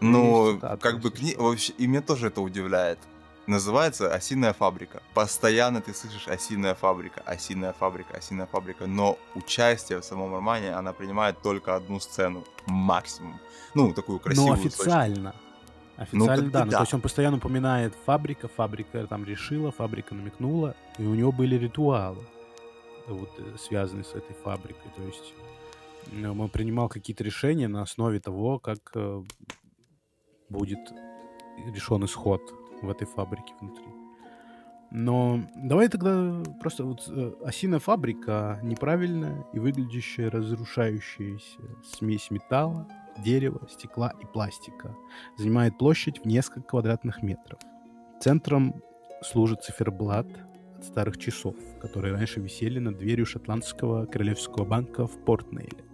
[0.00, 1.34] Ну, как бы кни...
[1.36, 2.98] вообще, и меня тоже это удивляет.
[3.46, 5.02] Называется «Осиная фабрика».
[5.12, 10.92] Постоянно ты слышишь «Осиная фабрика», «Осиная фабрика», «Осиная фабрика», но участие в самом романе она
[10.92, 13.40] принимает только одну сцену, максимум.
[13.74, 14.50] Ну, такую красивую.
[14.50, 14.72] Ну, сочную.
[14.72, 15.34] официально.
[15.96, 16.64] Официально, как бы да.
[16.64, 16.76] Ну, да.
[16.78, 21.56] то есть он постоянно упоминает фабрика, фабрика там решила, фабрика намекнула, и у него были
[21.56, 22.24] ритуалы,
[23.06, 24.90] вот, э, связанные с этой фабрикой.
[24.96, 25.34] То есть
[26.12, 29.22] ну, он принимал какие-то решения на основе того, как э,
[30.50, 30.92] будет
[31.72, 32.42] решен исход
[32.82, 33.86] в этой фабрике внутри.
[34.90, 42.88] Но давай тогда просто вот э, осиная фабрика неправильная и выглядящая разрушающаяся смесь металла,
[43.18, 44.96] дерева, стекла и пластика.
[45.36, 47.60] Занимает площадь в несколько квадратных метров.
[48.20, 48.82] Центром
[49.22, 50.26] служит циферблат
[50.76, 55.84] от старых часов, которые раньше висели над дверью шотландского королевского банка в Портнейле.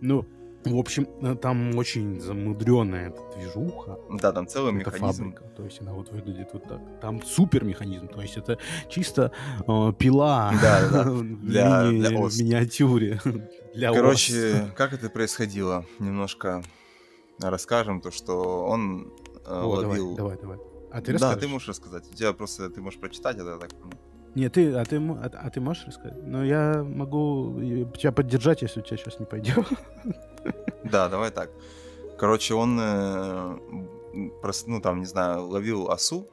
[0.00, 0.26] Ну,
[0.74, 3.98] в общем, э, там очень замудренная эта движуха.
[4.20, 5.32] Да, там целый Это механизм.
[5.32, 5.44] фабрика.
[5.56, 6.80] То есть она вот выглядит вот так.
[7.00, 8.08] Там супер механизм.
[8.08, 8.58] То есть это
[8.88, 9.32] чисто
[9.66, 11.10] э, пила Да, да, да.
[11.10, 12.34] в Для- мини- для ос.
[12.34, 13.20] в миниатюре.
[13.74, 13.96] Для ос.
[13.96, 15.84] Короче, как это происходило?
[15.98, 16.62] Немножко
[17.40, 19.12] расскажем то, что он
[19.44, 20.16] э, О, давай, ловил...
[20.16, 20.58] давай, давай.
[20.92, 21.40] А ты да, расскажешь?
[21.42, 22.04] ты можешь рассказать.
[22.10, 23.98] У тебя просто ты можешь прочитать, это я так понял.
[24.36, 26.22] Нет, ты, а ты, а, а ты можешь рассказать?
[26.22, 27.58] Но я могу
[27.98, 29.66] тебя поддержать, если у тебя сейчас не пойдет.
[30.84, 31.50] Да, давай так.
[32.16, 36.28] Короче, он, э, м, прос- ну там, не знаю, ловил осу,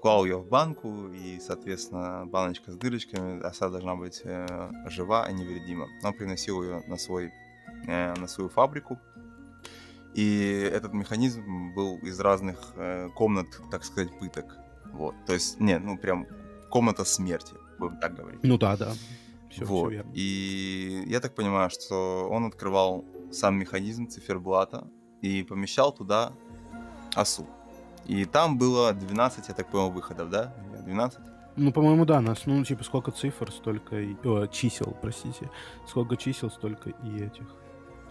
[0.00, 5.34] клал ее в банку, и, соответственно, баночка с дырочками, оса должна быть э, жива и
[5.34, 5.88] невредима.
[6.04, 7.32] Он приносил ее на, свой,
[7.88, 8.96] э, на свою фабрику,
[10.14, 12.74] и этот механизм был из разных
[13.16, 14.56] комнат, так сказать, пыток.
[14.92, 16.26] Вот, то есть, не, ну прям
[16.76, 18.40] комната смерти, будем так говорить.
[18.42, 18.92] Ну да, да.
[19.50, 19.90] Все, вот.
[19.90, 20.12] верно.
[20.14, 24.86] И я так понимаю, что он открывал сам механизм циферблата
[25.22, 26.32] и помещал туда
[27.14, 27.46] осу.
[28.04, 30.54] И там было 12, я так понял, выходов, да?
[30.84, 31.18] 12?
[31.56, 34.14] Ну, по-моему, да, нас, ну, типа, сколько цифр, столько и...
[34.24, 35.50] о, чисел, простите.
[35.86, 37.46] Сколько чисел, столько и этих.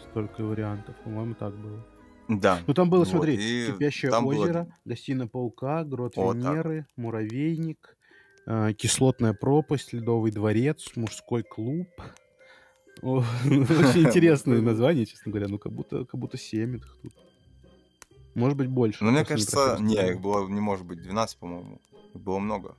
[0.09, 0.95] Столько вариантов.
[1.03, 1.86] По-моему, так было.
[2.28, 2.57] Да.
[2.66, 6.36] Ну, там было, Вот, смотри, и кипящее там было- озеро, гостиная паука, грот так.
[6.36, 8.05] Венеры, муравейник, э,
[8.46, 11.88] кислотная пропасть, ледовый дворец, мужской клуб.
[13.02, 15.48] Очень интересные названия, честно говоря.
[15.48, 17.14] Ну, как будто, как будто 7 их тут.
[18.36, 19.04] Может быть, больше.
[19.04, 21.82] Но мне просто кажется, не, их было, не может быть 12, по-моему.
[22.14, 22.76] Их было много.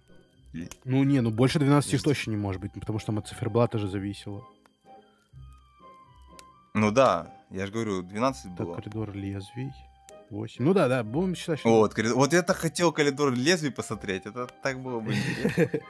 [0.85, 3.79] Ну, не, ну больше 12 их точно не может быть, потому что там от циферблата
[3.79, 4.45] же зависело.
[6.75, 8.75] Ну да, я же говорю, 12 Так, было.
[8.75, 9.73] коридор лезвий.
[10.31, 10.65] 8.
[10.65, 11.69] Ну да, да, будем считать, что...
[11.69, 15.15] Вот, вот я так хотел коридор лезвий посмотреть, это так было бы.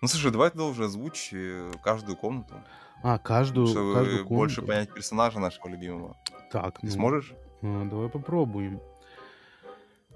[0.00, 1.34] Ну слушай, давай тогда уже озвучь
[1.82, 2.54] каждую комнату.
[3.02, 4.72] А, каждую, чтобы каждую больше комнату?
[4.72, 6.16] понять персонажа нашего любимого.
[6.52, 7.34] Так, Ты ну, сможешь?
[7.62, 8.80] а, давай попробуем.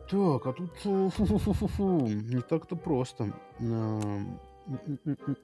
[0.08, 3.32] Так, а тут э, фу-фу-фу-фу-фу, не так-то просто.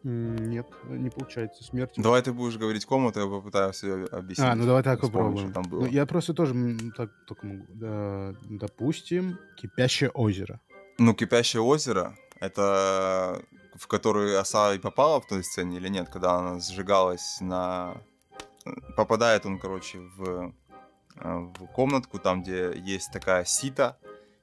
[0.02, 1.64] Нет, не получается.
[1.64, 1.94] Смерть.
[1.96, 4.46] Давай ты будешь говорить комнату, я попытаюсь ее объяснить.
[4.46, 5.52] А, ну давай так попробуем.
[5.52, 5.80] там было.
[5.80, 6.54] Ну, я просто тоже
[6.96, 7.64] так только могу.
[7.68, 10.60] Да, допустим, кипящее озеро.
[10.98, 13.42] Ну, кипящее озеро, это
[13.78, 17.96] в которое оса и попала в той сцене или нет, когда она сжигалась на...
[18.96, 20.52] Попадает он, короче, в,
[21.16, 23.96] э, в комнатку, там, где есть такая сита,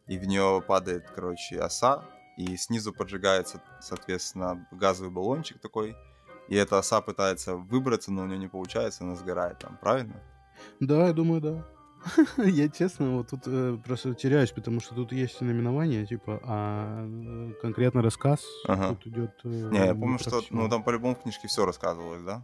[0.08, 2.06] и в нее падает, короче, оса,
[2.38, 5.96] и снизу поджигается, соответственно, газовый баллончик такой,
[6.48, 10.22] и эта оса пытается выбраться, но у нее не получается, она сгорает там, правильно?
[10.80, 11.66] Да, я думаю, да.
[12.38, 17.54] Я честно вот тут э, просто теряюсь, потому что тут есть наименование, типа, а э,
[17.62, 18.90] конкретно рассказ Ага.
[18.90, 19.32] тут идет.
[19.44, 22.44] э, Не, я помню, что, ну, там по-любому в книжке все рассказывалось, да?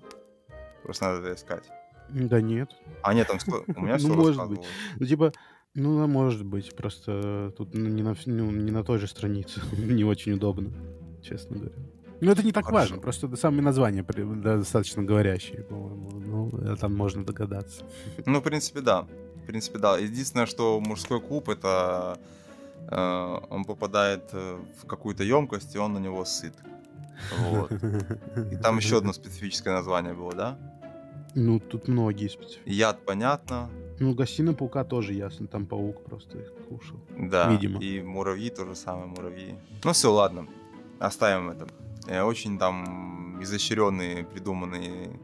[0.84, 1.70] Просто надо это искать.
[2.10, 2.72] Да нет.
[3.04, 3.38] А нет, там
[3.76, 4.58] у меня Ну, все может быть.
[4.60, 4.68] рассказывалось.
[5.00, 5.32] Ну, типа,
[5.74, 9.62] ну, да, может быть, просто тут ну, не на, ну, не на той же странице.
[9.78, 10.72] не очень удобно,
[11.22, 11.76] честно говоря.
[12.22, 12.82] Ну, это не так Хорошо.
[12.82, 16.12] важно, просто самые названия да, достаточно говорящие, по-моему.
[16.12, 17.84] Ну, там можно догадаться.
[18.26, 19.08] Ну, в принципе, да.
[19.44, 19.98] В принципе, да.
[19.98, 22.20] Единственное, что мужской клуб это
[22.90, 26.54] э, он попадает э, в какую-то емкость, и он на него сыт.
[27.40, 27.72] Вот.
[28.52, 30.58] И там еще одно специфическое название было, да?
[31.34, 32.70] Ну, тут многие специфики.
[32.70, 33.70] Яд, понятно.
[34.02, 36.98] Ну, гостиная паука тоже ясно, там паук просто их кушал.
[37.16, 37.52] Да.
[37.52, 37.80] Видимо.
[37.80, 39.56] И муравьи тоже самое, муравьи.
[39.84, 40.48] Ну все, ладно.
[40.98, 41.68] Оставим это.
[42.08, 45.20] Э, Очень там изощренные, придуманные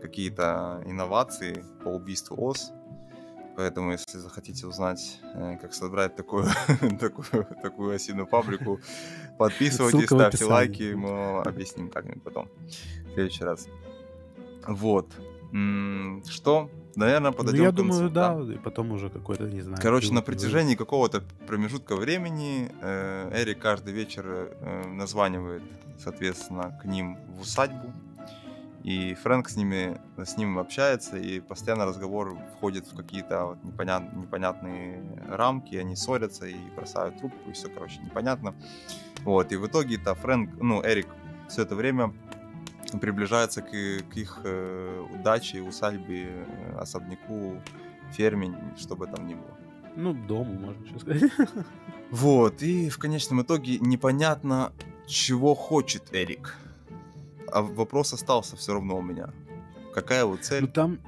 [0.00, 2.70] какие-то инновации по убийству ос.
[3.56, 6.46] Поэтому, если захотите узнать, э, как собрать такую,
[7.00, 8.78] такую, такую осиную фабрику,
[9.38, 12.48] подписывайтесь, Ссылка ставьте лайки, мы вам объясним как-нибудь потом,
[13.08, 13.66] в следующий раз.
[14.68, 15.08] Вот.
[16.28, 16.70] Что?
[16.96, 19.78] Наверное, Ну, подойдем я к концу, думаю, да, и потом уже какой-то, не знаю.
[19.80, 25.62] Короче, на протяжении какого-то промежутка времени э, Эрик каждый вечер э, названивает,
[25.98, 27.92] соответственно, к ним в усадьбу.
[28.82, 34.16] И Фрэнк с ними, с ним общается, и постоянно разговор входит в какие-то вот непонят-
[34.16, 38.54] непонятные рамки, они ссорятся и бросают трубку, и все, короче, непонятно.
[39.24, 41.08] Вот, и в итоге-то Фрэнк, ну, Эрик
[41.48, 42.14] все это время
[42.98, 47.60] приближается к, к их э, удаче, усадьбе, э, особняку,
[48.12, 49.56] ферме, что бы там ни было.
[49.96, 51.30] Ну, дому, можно сейчас сказать.
[52.10, 54.72] Вот, и в конечном итоге непонятно,
[55.06, 56.56] чего хочет Эрик.
[57.52, 59.30] А вопрос остался все равно у меня.
[59.94, 60.66] Какая его Ну, цель?
[60.68, 60.98] там...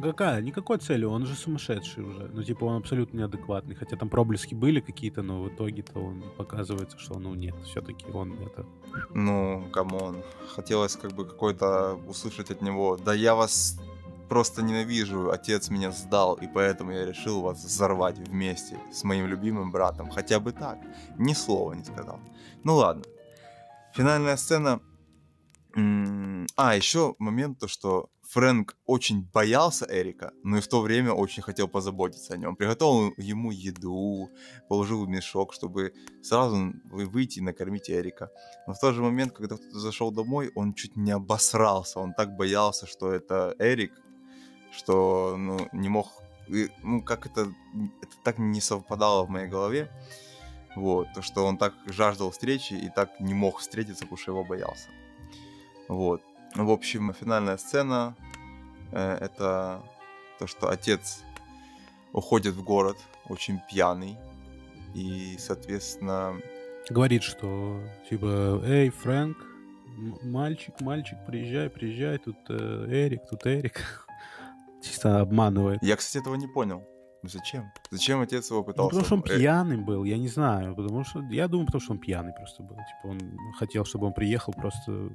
[0.00, 0.40] Какая?
[0.40, 2.30] Никакой цели, он же сумасшедший уже.
[2.32, 3.74] Ну, типа, он абсолютно неадекватный.
[3.74, 8.32] Хотя там проблески были какие-то, но в итоге-то он показывается, что, ну, нет, все-таки он
[8.40, 8.66] это...
[9.14, 10.22] Ну, come on.
[10.54, 12.96] Хотелось как бы какой-то услышать от него.
[12.96, 13.78] Да я вас
[14.28, 19.70] просто ненавижу, отец меня сдал, и поэтому я решил вас взорвать вместе с моим любимым
[19.70, 20.10] братом.
[20.10, 20.78] Хотя бы так.
[21.18, 22.18] Ни слова не сказал.
[22.64, 23.04] Ну ладно.
[23.94, 24.80] Финальная сцена.
[26.56, 31.42] А, еще момент, то, что Фрэнк очень боялся Эрика, но и в то время очень
[31.42, 32.56] хотел позаботиться о нем.
[32.56, 34.30] Приготовил ему еду,
[34.70, 38.30] положил в мешок, чтобы сразу вы- выйти и накормить Эрика.
[38.66, 42.00] Но в тот же момент, когда кто-то зашел домой, он чуть не обосрался.
[42.00, 43.92] Он так боялся, что это Эрик,
[44.72, 46.06] что ну, не мог...
[46.82, 47.42] Ну, как это...
[47.42, 49.90] Это так не совпадало в моей голове.
[50.74, 54.42] Вот, то, что он так жаждал встречи и так не мог встретиться, потому что его
[54.42, 54.88] боялся.
[55.88, 56.22] Вот.
[56.54, 58.14] В общем, финальная сцена
[58.92, 59.82] э, это
[60.38, 61.22] то, что отец
[62.12, 62.98] уходит в город
[63.28, 64.18] очень пьяный.
[64.94, 66.36] И, соответственно,
[66.90, 67.80] Говорит, что,
[68.10, 69.36] типа, эй, Фрэнк,
[70.24, 74.06] мальчик, мальчик, приезжай, приезжай, тут э, Эрик, тут Эрик.
[74.82, 75.82] Чисто обманывает.
[75.82, 76.82] я, кстати, этого не понял.
[77.22, 77.70] Зачем?
[77.90, 78.88] Зачем отец его Ну, пытался...
[78.88, 80.74] потому что он пьяный был, я не знаю.
[80.74, 81.20] Потому что.
[81.30, 82.74] Я думаю, потому что он пьяный просто был.
[82.74, 83.20] Типа, он
[83.58, 85.10] хотел, чтобы он приехал просто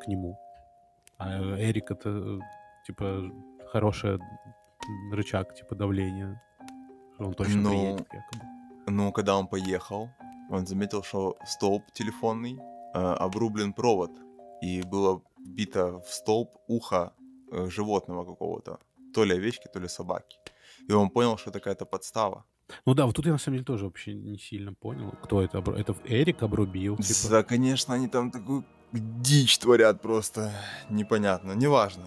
[0.00, 0.38] к нему.
[1.18, 2.40] А Эрик это,
[2.86, 3.30] типа,
[3.72, 4.18] хороший
[5.12, 6.42] рычаг, типа, давления.
[7.18, 8.44] Он точно Ну, приедет, якобы.
[8.86, 10.10] Ну, когда он поехал,
[10.50, 12.58] он заметил, что столб телефонный
[12.94, 14.10] э, обрублен провод,
[14.62, 17.12] и было бито в столб ухо
[17.52, 18.78] э, животного какого-то,
[19.14, 20.38] то ли овечки, то ли собаки.
[20.88, 22.44] И он понял, что это какая-то подстава.
[22.86, 25.58] Ну да, вот тут я на самом деле тоже вообще не сильно понял, кто это.
[25.58, 27.30] Это Эрик обрубил, типа.
[27.30, 28.64] Да, конечно, они там такую
[29.00, 30.52] дичь творят просто
[30.90, 32.04] непонятно, неважно.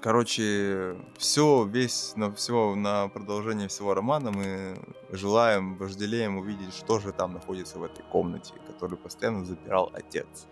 [0.00, 4.78] Короче, все, весь, на все, на продолжение всего романа мы
[5.10, 10.46] желаем, вожделеем увидеть, что же там находится в этой комнате, которую постоянно запирал отец.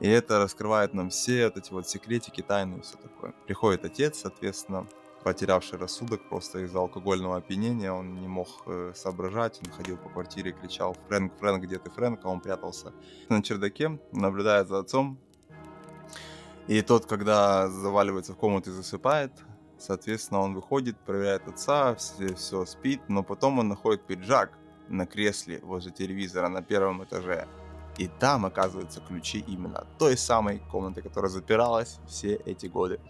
[0.00, 3.34] И это раскрывает нам все вот эти вот секретики, тайны и все такое.
[3.46, 4.86] Приходит отец, соответственно,
[5.24, 7.90] потерявший рассудок просто из-за алкогольного опьянения.
[7.90, 12.20] Он не мог э, соображать, он ходил по квартире, кричал «Фрэнк, Фрэнк, где ты, Фрэнк?»
[12.22, 12.92] А он прятался
[13.30, 15.18] на чердаке, наблюдает за отцом.
[16.68, 19.32] И тот, когда заваливается в комнату и засыпает,
[19.78, 24.58] соответственно, он выходит, проверяет отца, все, все спит, но потом он находит пиджак
[24.88, 27.48] на кресле возле телевизора на первом этаже.
[27.96, 33.00] И там оказываются ключи именно той самой комнаты, которая запиралась все эти годы.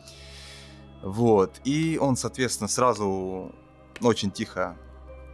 [1.05, 1.61] Вот.
[1.65, 3.53] И он, соответственно, сразу
[4.01, 4.77] очень тихо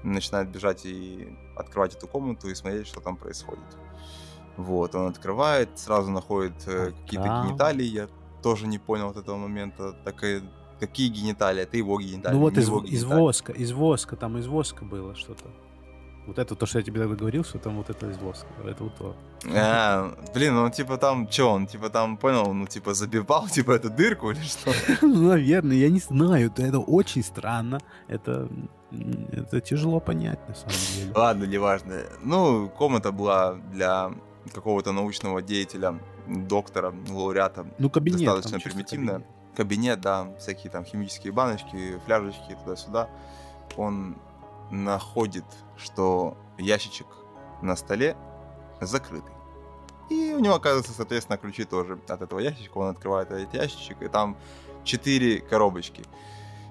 [0.02, 3.64] начинает бежать и открывать эту комнату и смотреть, что там происходит.
[4.56, 7.46] Вот, он открывает, сразу находит э, какие-то Да.
[7.46, 7.84] гениталии.
[7.84, 8.08] Я
[8.42, 9.92] тоже не понял от этого момента.
[10.04, 10.42] Так и
[10.80, 11.62] какие гениталии?
[11.62, 12.34] Это его гениталии.
[12.34, 15.44] Ну вот из, его из воска, из воска, там из воска было что-то.
[16.30, 18.46] Вот это то, что я тебе тогда говорил, что там вот это из воска.
[18.64, 19.16] Это вот то.
[19.52, 23.90] А, блин, ну типа там, что он, типа там, понял, ну типа забивал, типа эту
[23.90, 24.70] дырку или что?
[25.02, 26.52] Ну, Наверное, я не знаю.
[26.56, 27.80] Это, очень странно.
[28.06, 28.48] Это,
[29.32, 31.12] это тяжело понять, на самом деле.
[31.16, 31.94] Ладно, неважно.
[32.22, 34.12] Ну, комната была для
[34.54, 37.66] какого-то научного деятеля, доктора, лауреата.
[37.78, 38.20] Ну, кабинет.
[38.20, 39.14] Достаточно там примитивная.
[39.14, 39.56] кабинет.
[39.56, 43.08] Кабинет, да, всякие там химические баночки, фляжечки туда-сюда.
[43.76, 44.14] Он
[44.70, 45.44] находит,
[45.76, 47.06] что ящичек
[47.62, 48.16] на столе
[48.80, 49.34] закрытый.
[50.10, 52.78] И у него оказывается, соответственно, ключи тоже от этого ящичка.
[52.78, 54.36] Он открывает этот ящичек, и там
[54.84, 56.02] четыре коробочки.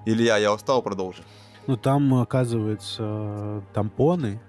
[0.04, 1.24] Илья, я устал, продолжи.
[1.66, 4.40] Ну, там, оказывается, тампоны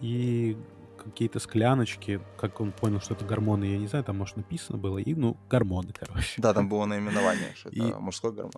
[0.00, 0.56] и
[1.02, 2.20] какие-то скляночки.
[2.38, 4.98] Как он понял, что это гормоны, я не знаю, там, может, написано было.
[4.98, 6.40] И, ну, гормоны, короче.
[6.40, 8.52] Да, там было наименование, что это И- мужской гормон.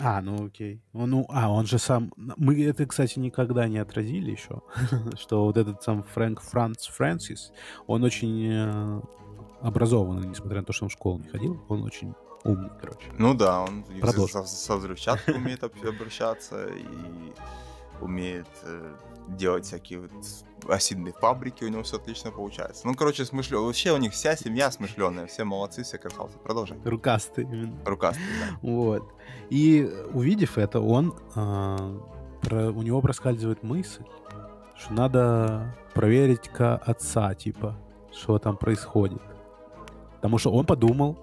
[0.00, 0.82] А, ну окей.
[0.92, 2.12] Он, Ну, а, он же сам...
[2.16, 4.62] Мы это, кстати, никогда не отразили еще,
[5.18, 7.52] что вот этот сам Фрэнк Франц Фрэнсис,
[7.86, 9.00] он очень э,
[9.60, 12.14] образованный, несмотря на то, что он в школу не ходил, он очень
[12.44, 13.10] умный, короче.
[13.18, 13.84] Ну да, он
[14.28, 17.32] со, со взрывчаткой умеет об- обращаться и
[18.00, 18.94] умеет э,
[19.28, 20.10] делать всякие вот
[20.68, 22.86] осиные фабрики, у него все отлично получается.
[22.86, 23.64] Ну, короче, смышлё...
[23.64, 26.38] Вообще у них вся семья смышленая, все молодцы, все красавцы.
[26.38, 26.78] Продолжай.
[26.84, 27.78] Рукастый именно.
[27.84, 28.58] Рукастый, да.
[28.62, 29.12] Вот.
[29.50, 31.14] И э, увидев это, он...
[31.34, 32.00] а,
[32.42, 34.04] про- у него проскальзывает мысль,
[34.76, 37.76] что надо проверить-ка отца, типа,
[38.12, 39.22] что там происходит.
[40.16, 41.18] Потому что он подумал,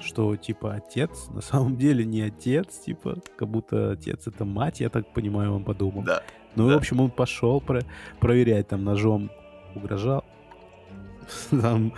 [0.00, 4.88] что, типа, отец на самом деле не отец, типа, как будто отец это мать, я
[4.88, 6.02] так понимаю, он подумал.
[6.02, 6.22] Да.
[6.56, 6.74] Ну, да.
[6.74, 7.82] в общем, он пошел про-
[8.18, 9.30] проверять, там, ножом
[9.74, 10.24] угрожал,
[11.50, 11.92] там,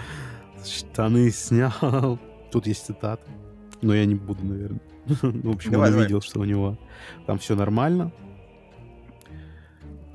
[0.64, 2.18] штаны снял.
[2.50, 3.22] Тут есть цитата,
[3.80, 4.80] но я не буду, наверное.
[5.22, 6.04] Ну, в общем, Давай, он давай.
[6.06, 6.76] увидел, что у него
[7.26, 8.12] там все нормально.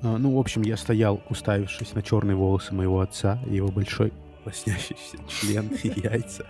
[0.04, 4.14] А, Ну, в общем, я стоял, уставившись на черные волосы моего отца и его большой
[4.46, 6.46] лоснящийся член и яйца.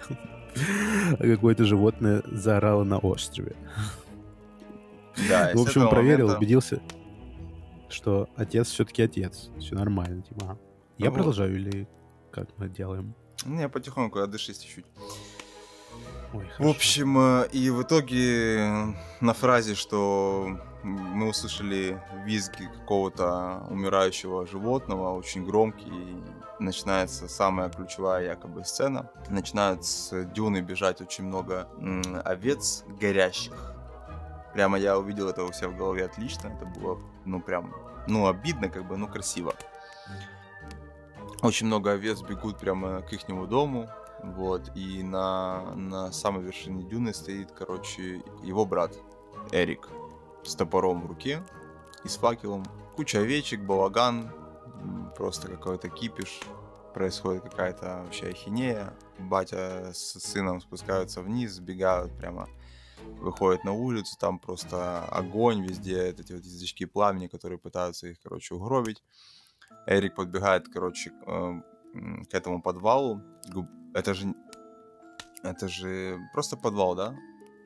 [1.13, 3.55] А какое-то животное заорало на острове.
[5.29, 6.79] Да, и В общем, проверил, момента- убедился,
[7.89, 9.49] что отец все-таки отец.
[9.59, 10.57] Все нормально, типа.
[10.97, 11.15] Я Вот.
[11.15, 11.87] продолжаю или
[12.31, 13.13] как мы делаем?
[13.45, 14.85] Не, потихоньку, отдышись чуть-чуть.
[16.33, 24.45] Ой, В общем, э, и в итоге на фразе, что мы услышали визги какого-то умирающего
[24.45, 29.09] животного, очень громкий, и начинается самая ключевая якобы сцена.
[29.29, 31.67] Начинают с дюны бежать очень много
[32.25, 33.73] овец горящих.
[34.57, 36.47] Прямо я увидел это у себя в голове отлично.
[36.47, 37.75] Это было, ну, прям,
[38.07, 39.53] ну, обидно, как бы, ну, красиво.
[41.43, 43.87] Очень много овец бегут прямо к ихнему дому,
[44.23, 48.97] вот, и на, на самой вершине дюны стоит, короче, его брат
[49.51, 49.89] Эрик
[50.43, 51.43] с топором в руке
[52.03, 52.65] и с факелом.
[52.95, 54.31] Куча овечек, балаган,
[55.15, 56.39] просто какой-то кипиш,
[56.95, 58.91] происходит какая-то вообще ахинея.
[59.19, 62.49] Батя с сыном спускаются вниз, сбегают прямо,
[63.19, 68.55] выходят на улицу, там просто огонь везде, эти вот язычки пламени, которые пытаются их, короче,
[68.55, 69.03] угробить.
[69.87, 71.61] Эрик подбегает, короче, к, э,
[71.93, 73.21] м, к этому подвалу.
[73.93, 74.33] Это же...
[75.43, 77.15] Это же просто подвал, да?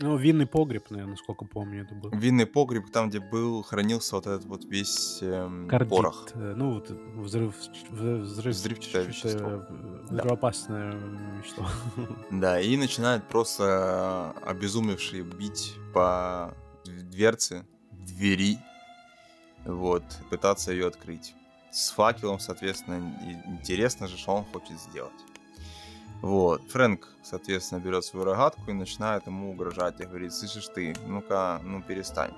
[0.02, 2.10] Ну, винный погреб, наверное, насколько помню, это был.
[2.12, 5.90] Винный погреб, там, где был, хранился вот этот вот весь эм, Кардит.
[5.90, 6.28] порох.
[6.34, 7.56] э, Ну, вот взрыв,
[7.90, 9.50] взрыв, взрыв Взрывчатое вещество.
[9.50, 10.16] э, Да.
[10.16, 10.94] Взрывоопасное
[11.40, 11.68] вещество.
[12.32, 16.54] Да, и начинает просто обезумевший бить по
[16.86, 18.58] дверце, двери,
[19.66, 21.36] вот, пытаться ее открыть.
[21.72, 25.14] С факелом, соответственно, интересно же, что он хочет сделать.
[26.22, 30.00] Вот, Фрэнк, соответственно, берет свою рогатку и начинает ему угрожать.
[30.02, 32.32] И говорит, слышишь ты, ну-ка, ну перестань.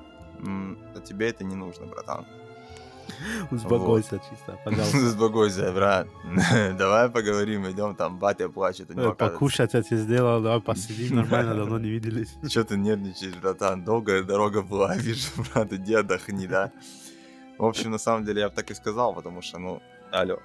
[0.96, 2.26] А тебе это не нужно, братан.
[3.52, 4.98] Успокойся чисто, пожалуйста.
[5.10, 6.08] Успокойся, брат.
[6.78, 8.90] Давай поговорим, идем там, батя плачет.
[8.90, 9.34] у него, Э, оказывается.
[9.34, 12.34] Покушать я тебе сделал, давай посидим нормально, давно не виделись.
[12.50, 13.84] Че ты нервничаешь, братан?
[13.84, 16.72] Долгая дорога была, вижу, брат, иди отдохни, да?
[17.58, 19.82] В общем, на самом деле, я бы так и сказал, потому что, ну,
[20.12, 20.40] алло.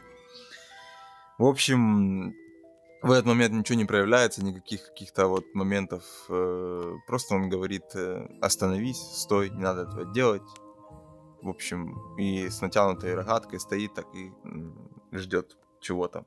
[1.38, 2.34] В общем,
[3.02, 6.02] в этот момент ничего не проявляется, никаких каких-то вот моментов.
[6.28, 10.42] э, Просто он говорит, э, остановись, стой, не надо этого делать.
[11.42, 14.32] В общем, и с натянутой рогаткой стоит так и
[15.12, 16.24] ждет чего-то.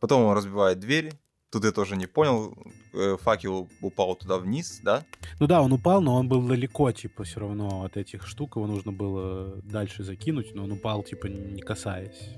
[0.00, 1.12] Потом он разбивает двери.
[1.50, 2.54] Тут я тоже не понял,
[2.92, 5.04] э, факел упал туда вниз, да?
[5.40, 8.56] Ну да, он упал, но он был далеко, типа, все равно от этих штук.
[8.56, 12.30] Его нужно было дальше закинуть, но он упал, типа, не касаясь.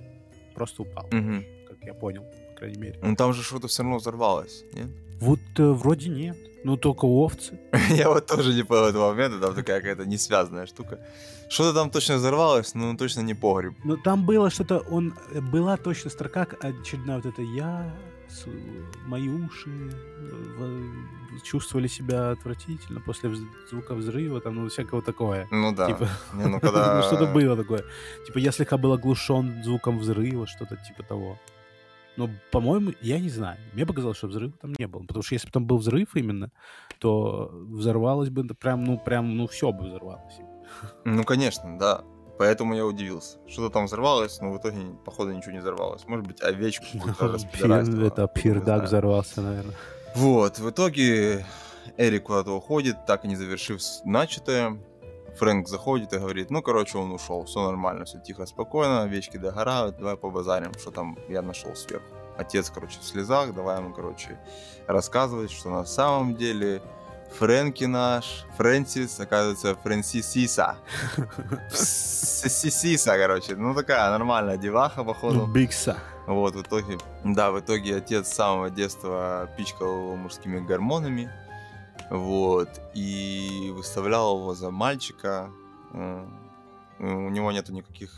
[0.55, 1.45] Просто упал, Мгм.
[1.67, 2.99] как я понял, по крайней мере.
[3.03, 4.89] Ну там же что-то все равно взорвалось, нет?
[5.21, 6.37] Вот э, вроде нет.
[6.65, 7.59] Ну, только овцы.
[7.91, 10.99] Я вот тоже не понял этого момента, там такая какая-то несвязанная штука.
[11.49, 13.75] Что-то там точно взорвалось, но точно не погреб.
[13.85, 17.95] Ну, там было что-то, он, э, была точно строка, очередная вот это «я»,
[19.07, 19.71] мои уши
[20.59, 20.89] э,
[21.45, 25.49] чувствовали себя отвратительно после вз- звука взрыва, там, ну, всякого такое.
[25.51, 25.87] Ну да.
[25.87, 26.95] Типа, Не, ну когда...
[27.01, 27.85] ну, что-то было такое.
[28.27, 31.39] Типа, я слегка был оглушен звуком взрыва, что-то типа того.
[32.21, 33.57] Но, по-моему, я не знаю.
[33.73, 35.03] Мне показалось, что взрыва там не было.
[35.05, 36.53] Потому что если бы там был взрыв именно,
[36.99, 40.41] то взорвалось бы прям, ну, прям, ну, все бы взорвалось.
[41.07, 42.03] Ну, конечно, да.
[42.39, 43.39] Поэтому я удивился.
[43.49, 46.07] Что-то там взорвалось, но в итоге, походу, ничего не взорвалось.
[46.07, 46.85] Может быть, овечку
[47.63, 49.75] Это пирдак взорвался, наверное.
[50.15, 51.47] Вот, в итоге
[51.97, 54.79] Эрик куда-то уходит, так и не завершив начатое.
[55.39, 59.97] Фрэнк заходит и говорит, ну, короче, он ушел, все нормально, все тихо, спокойно, овечки догорают,
[59.99, 62.07] давай побазарим, что там я нашел сверху.
[62.37, 64.39] Отец, короче, в слезах, давай ему, короче,
[64.87, 66.81] рассказывать, что на самом деле
[67.39, 70.77] Фрэнки наш, Фрэнсис, оказывается, Фрэнсисиса.
[71.71, 75.47] Сисиса, короче, ну такая нормальная деваха, походу.
[75.47, 75.97] Бикса.
[76.27, 81.31] Вот, в итоге, да, в итоге отец с самого детства пичкал его мужскими гормонами,
[82.11, 85.51] вот, и выставлял его за мальчика.
[85.93, 88.15] У него нету никаких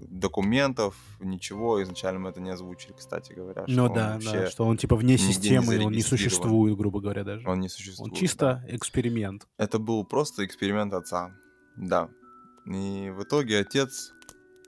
[0.00, 3.64] документов, ничего, изначально мы это не озвучили, кстати говоря.
[3.66, 7.00] Ну он да, да, что он типа вне не системы, и он не существует, грубо
[7.00, 7.46] говоря, даже.
[7.46, 8.14] Он не Он существует.
[8.14, 8.76] чисто да.
[8.76, 9.46] эксперимент.
[9.58, 11.32] Это был просто эксперимент отца,
[11.76, 12.08] да.
[12.66, 14.12] И в итоге отец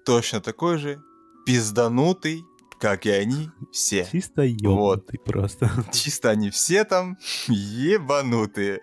[0.04, 1.00] точно такой же,
[1.46, 2.42] пизданутый,
[2.82, 4.04] как и они все.
[4.10, 5.70] Чисто ёбнутый просто.
[5.92, 7.16] Чисто они все там
[7.46, 8.80] ебанутые.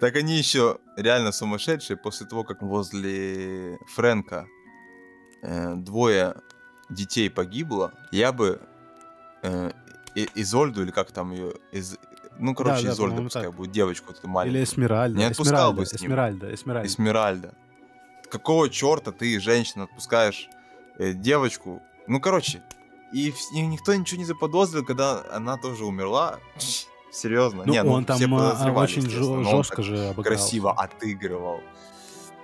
[0.00, 4.48] Так они еще реально сумасшедшие после того, как возле Фрэнка
[5.44, 6.34] э, двое
[6.90, 7.94] детей погибло.
[8.10, 8.60] Я бы
[9.44, 9.70] э,
[10.16, 11.52] И- Изольду, или как там ее...
[11.70, 11.96] Из...
[12.40, 13.54] Ну, короче, да, Изольда по-моему, пускай так.
[13.54, 14.64] будет, девочку вот эту Или маленькую.
[14.64, 15.18] Эсмеральда.
[15.18, 16.00] Не отпускал Эсмеральда, бы с ним.
[16.10, 16.88] Эсмеральда, Эсмеральда.
[16.88, 17.54] Эсмеральда.
[18.28, 20.48] Какого черта ты, женщина, отпускаешь
[20.98, 21.80] э, девочку?
[22.08, 22.62] Ну, короче,
[23.12, 26.38] и, и никто ничего не заподозрил, когда она тоже умерла.
[27.10, 27.62] Серьезно.
[27.64, 30.22] Ну, Не, ну, он там все а, подозревали, очень жестко же обыгрался.
[30.22, 31.60] красиво отыгрывал.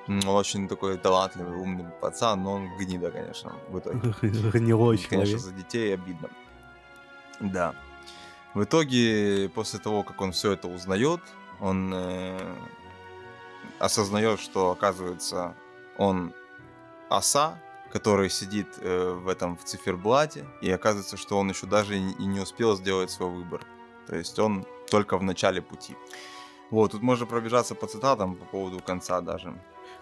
[0.08, 4.14] Он очень такой талантливый, умный пацан, но он гнида, конечно, в итоге.
[4.22, 5.38] Гнилой Конечно, человек.
[5.40, 6.28] за детей обидно.
[7.40, 7.74] Да.
[8.54, 11.20] В итоге, после того, как он все это узнает,
[11.60, 12.54] он э,
[13.78, 15.54] осознает, что, оказывается,
[15.96, 16.32] он
[17.08, 17.58] оса,
[17.93, 22.40] который сидит э, в этом в циферблате, и оказывается, что он еще даже и не
[22.40, 23.61] успел сделать свой выбор.
[24.07, 25.95] То есть он только в начале пути.
[26.70, 29.55] Вот, тут можно пробежаться по цитатам по поводу конца даже.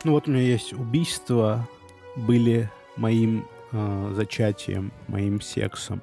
[0.05, 1.69] Ну вот у меня есть убийства
[2.17, 6.01] были моим э, зачатием, моим сексом.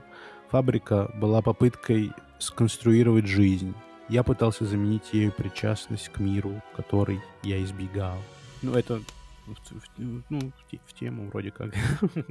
[0.51, 3.73] Фабрика была попыткой сконструировать жизнь.
[4.09, 8.17] Я пытался заменить ею причастность к миру, который я избегал.
[8.61, 9.01] Ну, это
[9.55, 11.73] в, ну, в в тему вроде как.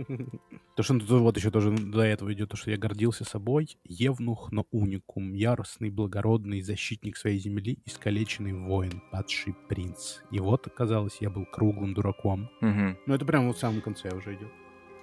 [0.77, 4.67] То, что вот еще тоже до этого идет, то, что я гордился собой, евнух, но
[4.71, 10.19] уникум, яростный, благородный защитник своей земли, искалеченный воин, падший принц.
[10.31, 12.51] И вот, оказалось, я был круглым дураком.
[12.61, 12.99] Мгм.
[13.07, 14.53] Ну, это прямо вот в самом конце уже идет.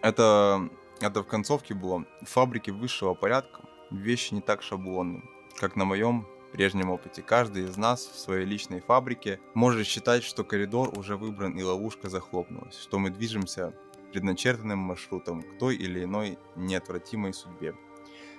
[0.02, 0.70] Это,
[1.02, 2.06] это в концовке было.
[2.22, 5.24] В фабрике высшего порядка вещи не так шаблонны,
[5.60, 7.24] как на моем прежнем опыте.
[7.24, 12.10] Каждый из нас в своей личной фабрике может считать, что коридор уже выбран и ловушка
[12.10, 13.74] захлопнулась, что мы движемся
[14.12, 17.76] предначертанным маршрутом к той или иной неотвратимой судьбе.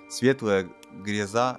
[0.09, 1.57] Светлая греза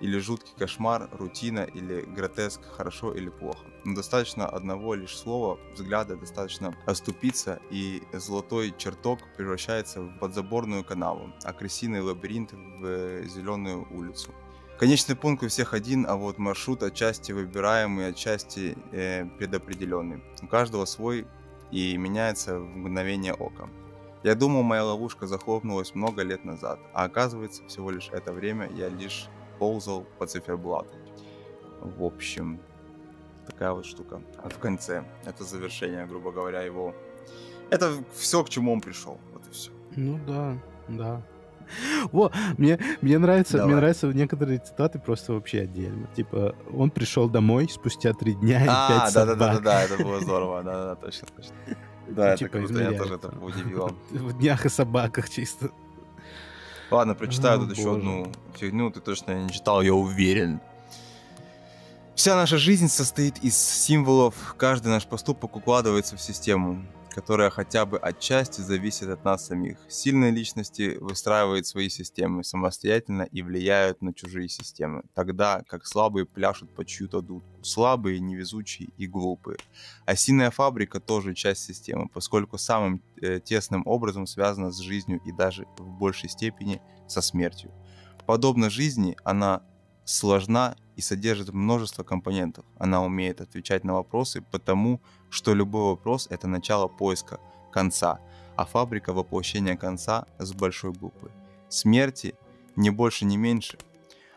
[0.00, 3.66] или жуткий кошмар, рутина или гротеск, хорошо или плохо.
[3.84, 11.32] Но достаточно одного лишь слова, взгляда, достаточно оступиться, и золотой чертог превращается в подзаборную канаву,
[11.42, 14.32] а крысиный лабиринт в зеленую улицу.
[14.78, 20.22] Конечный пункт у всех один, а вот маршрут отчасти выбираемый, отчасти э, предопределенный.
[20.42, 21.26] У каждого свой
[21.70, 23.70] и меняется в мгновение ока.
[24.22, 28.90] Я думал, моя ловушка захлопнулась много лет назад, а оказывается, всего лишь это время я
[28.90, 29.28] лишь
[29.58, 30.94] ползал по циферблату.
[31.80, 32.60] В общем,
[33.46, 34.20] такая вот штука.
[34.42, 36.94] А в конце, это завершение, грубо говоря, его...
[37.70, 39.18] Это все, к чему он пришел.
[39.32, 39.70] Вот и все.
[39.96, 40.58] Ну да,
[40.88, 41.22] да.
[42.12, 43.66] Во, мне, мне нравится, Давай.
[43.66, 46.06] мне нравятся некоторые цитаты просто вообще отдельно.
[46.16, 49.38] Типа, он пришел домой спустя три дня и А, пять да, да, собак.
[49.38, 51.54] да, да, да, это было здорово, да, да, точно, точно.
[52.08, 53.02] Да, это типа, круто, измеряется.
[53.02, 53.88] тоже это удивило.
[54.10, 55.70] В днях и собаках чисто.
[56.90, 57.98] Ладно, прочитаю О, тут еще боже.
[57.98, 60.60] одну фигню, ты точно не читал, я уверен.
[62.14, 66.86] Вся наша жизнь состоит из символов, каждый наш поступок укладывается в систему,
[67.16, 69.78] которая хотя бы отчасти зависит от нас самих.
[69.88, 76.74] Сильные личности выстраивают свои системы самостоятельно и влияют на чужие системы, тогда как слабые пляшут
[76.74, 79.56] по чью-то дудку, слабые, невезучие и глупые.
[80.04, 85.64] Осиная фабрика тоже часть системы, поскольку самым э, тесным образом связана с жизнью и даже
[85.78, 87.72] в большей степени со смертью.
[88.26, 89.62] Подобно жизни, она
[90.04, 92.64] сложна и содержит множество компонентов.
[92.78, 95.00] Она умеет отвечать на вопросы, потому
[95.30, 97.38] что любой вопрос— это начало поиска
[97.70, 98.18] конца,
[98.56, 101.30] а фабрика— воплощение конца с большой буквы.
[101.68, 102.34] Смерти
[102.76, 103.78] ни больше, ни меньше.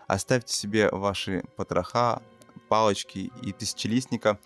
[0.08, 2.22] Оставьте себе ваши потроха,
[2.68, 4.40] палочки и тысячелистника,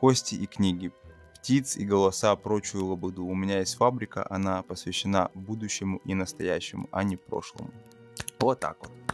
[0.00, 0.92] кости и книги,
[1.34, 3.24] птиц и голоса, прочую лабуду.
[3.24, 7.70] У меня есть фабрика, она посвящена будущему и настоящему, а не прошлому.
[8.38, 9.09] Вот так вот.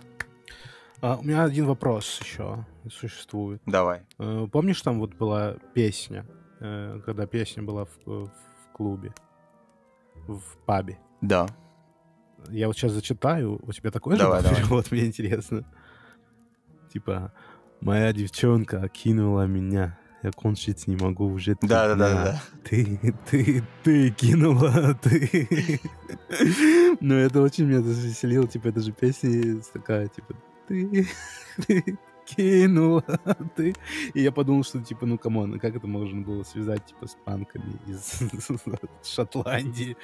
[1.06, 3.62] А, у меня один вопрос еще существует.
[3.64, 4.02] Давай.
[4.18, 6.26] Э, Помнишь, там вот была песня,
[6.58, 8.32] э, когда песня была в, в
[8.72, 9.14] клубе,
[10.26, 10.98] в пабе?
[11.20, 11.46] Да.
[12.48, 14.60] Я вот сейчас зачитаю, у тебя такой Давай, же давай.
[14.60, 15.64] перевод, мне интересно.
[16.92, 17.32] Типа,
[17.80, 22.42] моя девчонка кинула меня, я кончить не могу уже три Да, да, да, да.
[22.64, 25.80] Ты, ты, ты кинула, ты.
[27.00, 30.34] Ну, это очень меня развеселило, типа, это же песня такая, типа,
[30.66, 31.08] ты,
[31.66, 33.04] ты кинула,
[33.56, 33.74] ты.
[34.14, 37.16] И я подумал, что, типа, ну, come on, как это можно было связать, типа, с
[37.24, 38.20] панками из
[39.14, 39.96] Шотландии?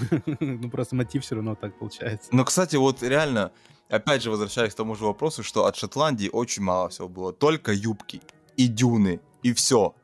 [0.40, 2.28] Ну, просто мотив все равно так получается.
[2.32, 3.52] Но, кстати, вот реально,
[3.88, 7.32] опять же, возвращаясь к тому же вопросу, что от Шотландии очень мало всего было.
[7.32, 8.22] Только юбки
[8.56, 9.94] и дюны, и все.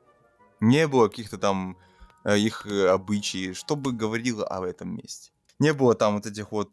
[0.61, 1.77] Не было каких-то там
[2.25, 5.31] э, их э, обычаи, что бы говорило об этом месте.
[5.61, 6.71] Не было там вот этих вот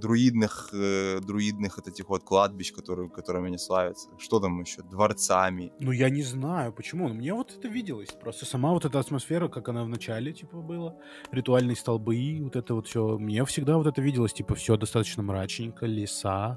[0.00, 4.08] друидных, э, друидных вот этих вот кладбищ, которые, которыми они славятся.
[4.18, 4.82] Что там еще?
[4.82, 5.72] Дворцами.
[5.78, 7.08] Ну, я не знаю, почему.
[7.08, 8.12] Но мне вот это виделось.
[8.12, 10.94] Просто сама вот эта атмосфера, как она в начале, типа, была.
[11.32, 13.18] Ритуальные столбы, вот это вот все.
[13.18, 16.56] Мне всегда вот это виделось, типа, все достаточно мрачненько, леса,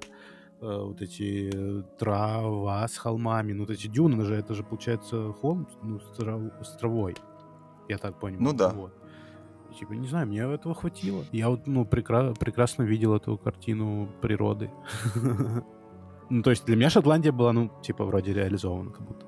[0.62, 3.52] э, вот эти э, трава с холмами.
[3.54, 7.16] Ну, вот эти дюны же, это же, получается, холм ну, с, трав- с травой.
[7.90, 8.38] Я так понял.
[8.40, 8.70] Ну да.
[8.70, 8.94] Вот.
[9.78, 11.24] Типа, не знаю, мне этого хватило.
[11.32, 14.72] Я вот, ну, прекра- прекрасно видел эту картину природы.
[16.30, 19.26] Ну, то есть для меня Шотландия была, ну, типа, вроде реализована как будто.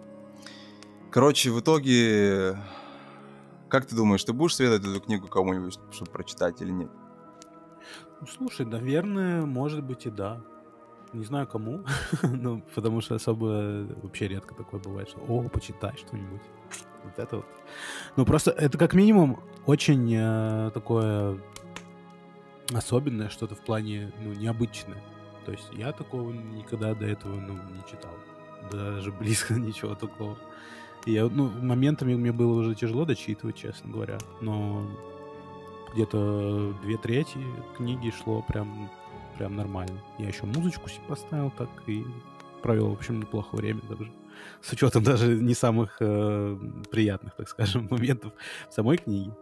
[1.12, 2.58] Короче, в итоге,
[3.70, 6.92] как ты думаешь, ты будешь советовать эту книгу кому-нибудь, чтобы прочитать или нет?
[8.20, 10.42] Ну, слушай, наверное, может быть и да.
[11.14, 11.86] Не знаю кому,
[12.24, 16.42] ну, потому что особо вообще редко такое бывает, что «О, почитай что-нибудь».
[17.04, 17.46] Вот это вот.
[18.16, 21.40] Ну, просто это как минимум очень э, такое
[22.74, 25.02] особенное что-то в плане, ну, необычное.
[25.46, 28.12] То есть я такого никогда до этого, ну, не читал.
[28.72, 30.38] Даже близко ничего такого.
[31.06, 34.18] Я, ну, моментами мне было уже тяжело дочитывать, честно говоря.
[34.42, 34.86] Но
[35.94, 37.40] где-то две трети
[37.78, 38.90] книги шло прям,
[39.38, 40.00] прям нормально.
[40.18, 42.06] Я еще музычку себе поставил так и
[42.62, 44.12] провел, в общем, неплохо время даже.
[44.62, 46.58] С учетом даже не самых э,
[46.92, 48.34] приятных, так скажем, моментов
[48.70, 49.36] в самой книге.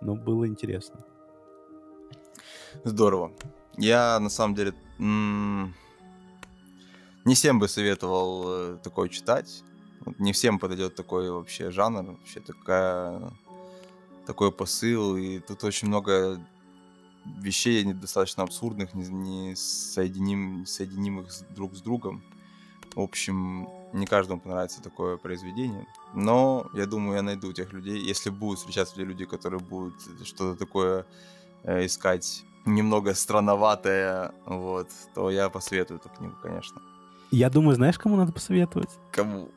[0.00, 1.00] Но было интересно.
[2.84, 3.32] Здорово.
[3.76, 5.74] Я, на самом деле, м,
[7.24, 9.62] не всем бы советовал э, такое читать.
[10.18, 13.32] Не всем подойдет такой вообще жанр, вообще такая,
[14.26, 15.16] такой посыл.
[15.16, 16.40] И тут очень много
[17.40, 22.22] вещей недостаточно абсурдных, не, не соединим, соединимых друг с другом.
[22.94, 25.86] В общем, не каждому понравится такое произведение.
[26.14, 27.98] Но я думаю, я найду тех людей.
[27.98, 29.94] Если будут встречаться те люди, которые будут
[30.24, 31.06] что-то такое
[31.64, 36.80] э, искать немного странноватое, вот, то я посоветую эту книгу, конечно.
[37.30, 38.90] Я думаю, знаешь, кому надо посоветовать?
[39.12, 39.48] Кому?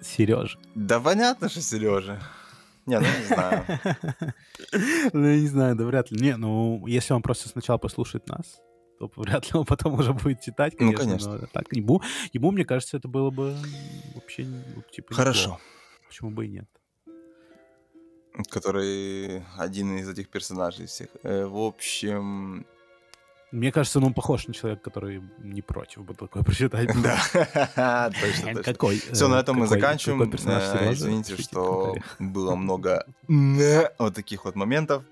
[0.00, 0.58] Сереже.
[0.74, 2.20] Да понятно, что Сережа.
[2.86, 3.64] Не, ну не знаю.
[5.12, 6.20] Ну, я не знаю, да вряд ли.
[6.20, 8.60] Не, ну, если он просто сначала послушает нас,
[8.98, 11.04] то вряд ли он потом уже будет читать, Ну, конечно.
[11.04, 11.38] конечно.
[11.38, 12.02] но так, ему,
[12.32, 13.56] ему, мне кажется, это было бы
[14.14, 15.40] вообще, ну, типа, Хорошо.
[15.42, 15.62] неплохо.
[16.08, 16.68] Почему бы и нет?
[18.50, 21.08] который один из этих персонажей всех.
[21.24, 22.64] Э, в общем,
[23.50, 26.88] Мне кажется, ну, он похож на человека, который не против бы такое прочитать.
[27.02, 28.62] да, точно, точно.
[28.62, 28.98] Какой?
[29.12, 30.22] Все, э, на этом мы заканчиваем.
[30.22, 30.92] Э?
[30.92, 33.06] Извините, что было много
[33.98, 35.02] вот таких вот моментов.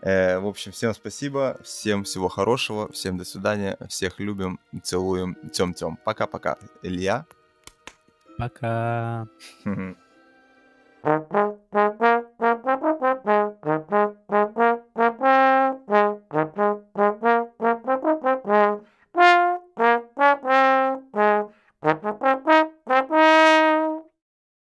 [0.00, 5.98] Э, в общем, всем спасибо, всем всего хорошего, всем до свидания, всех любим, целуем, тем-тем.
[6.04, 6.56] Пока-пока.
[6.82, 7.26] Илья.
[8.38, 9.26] Пока.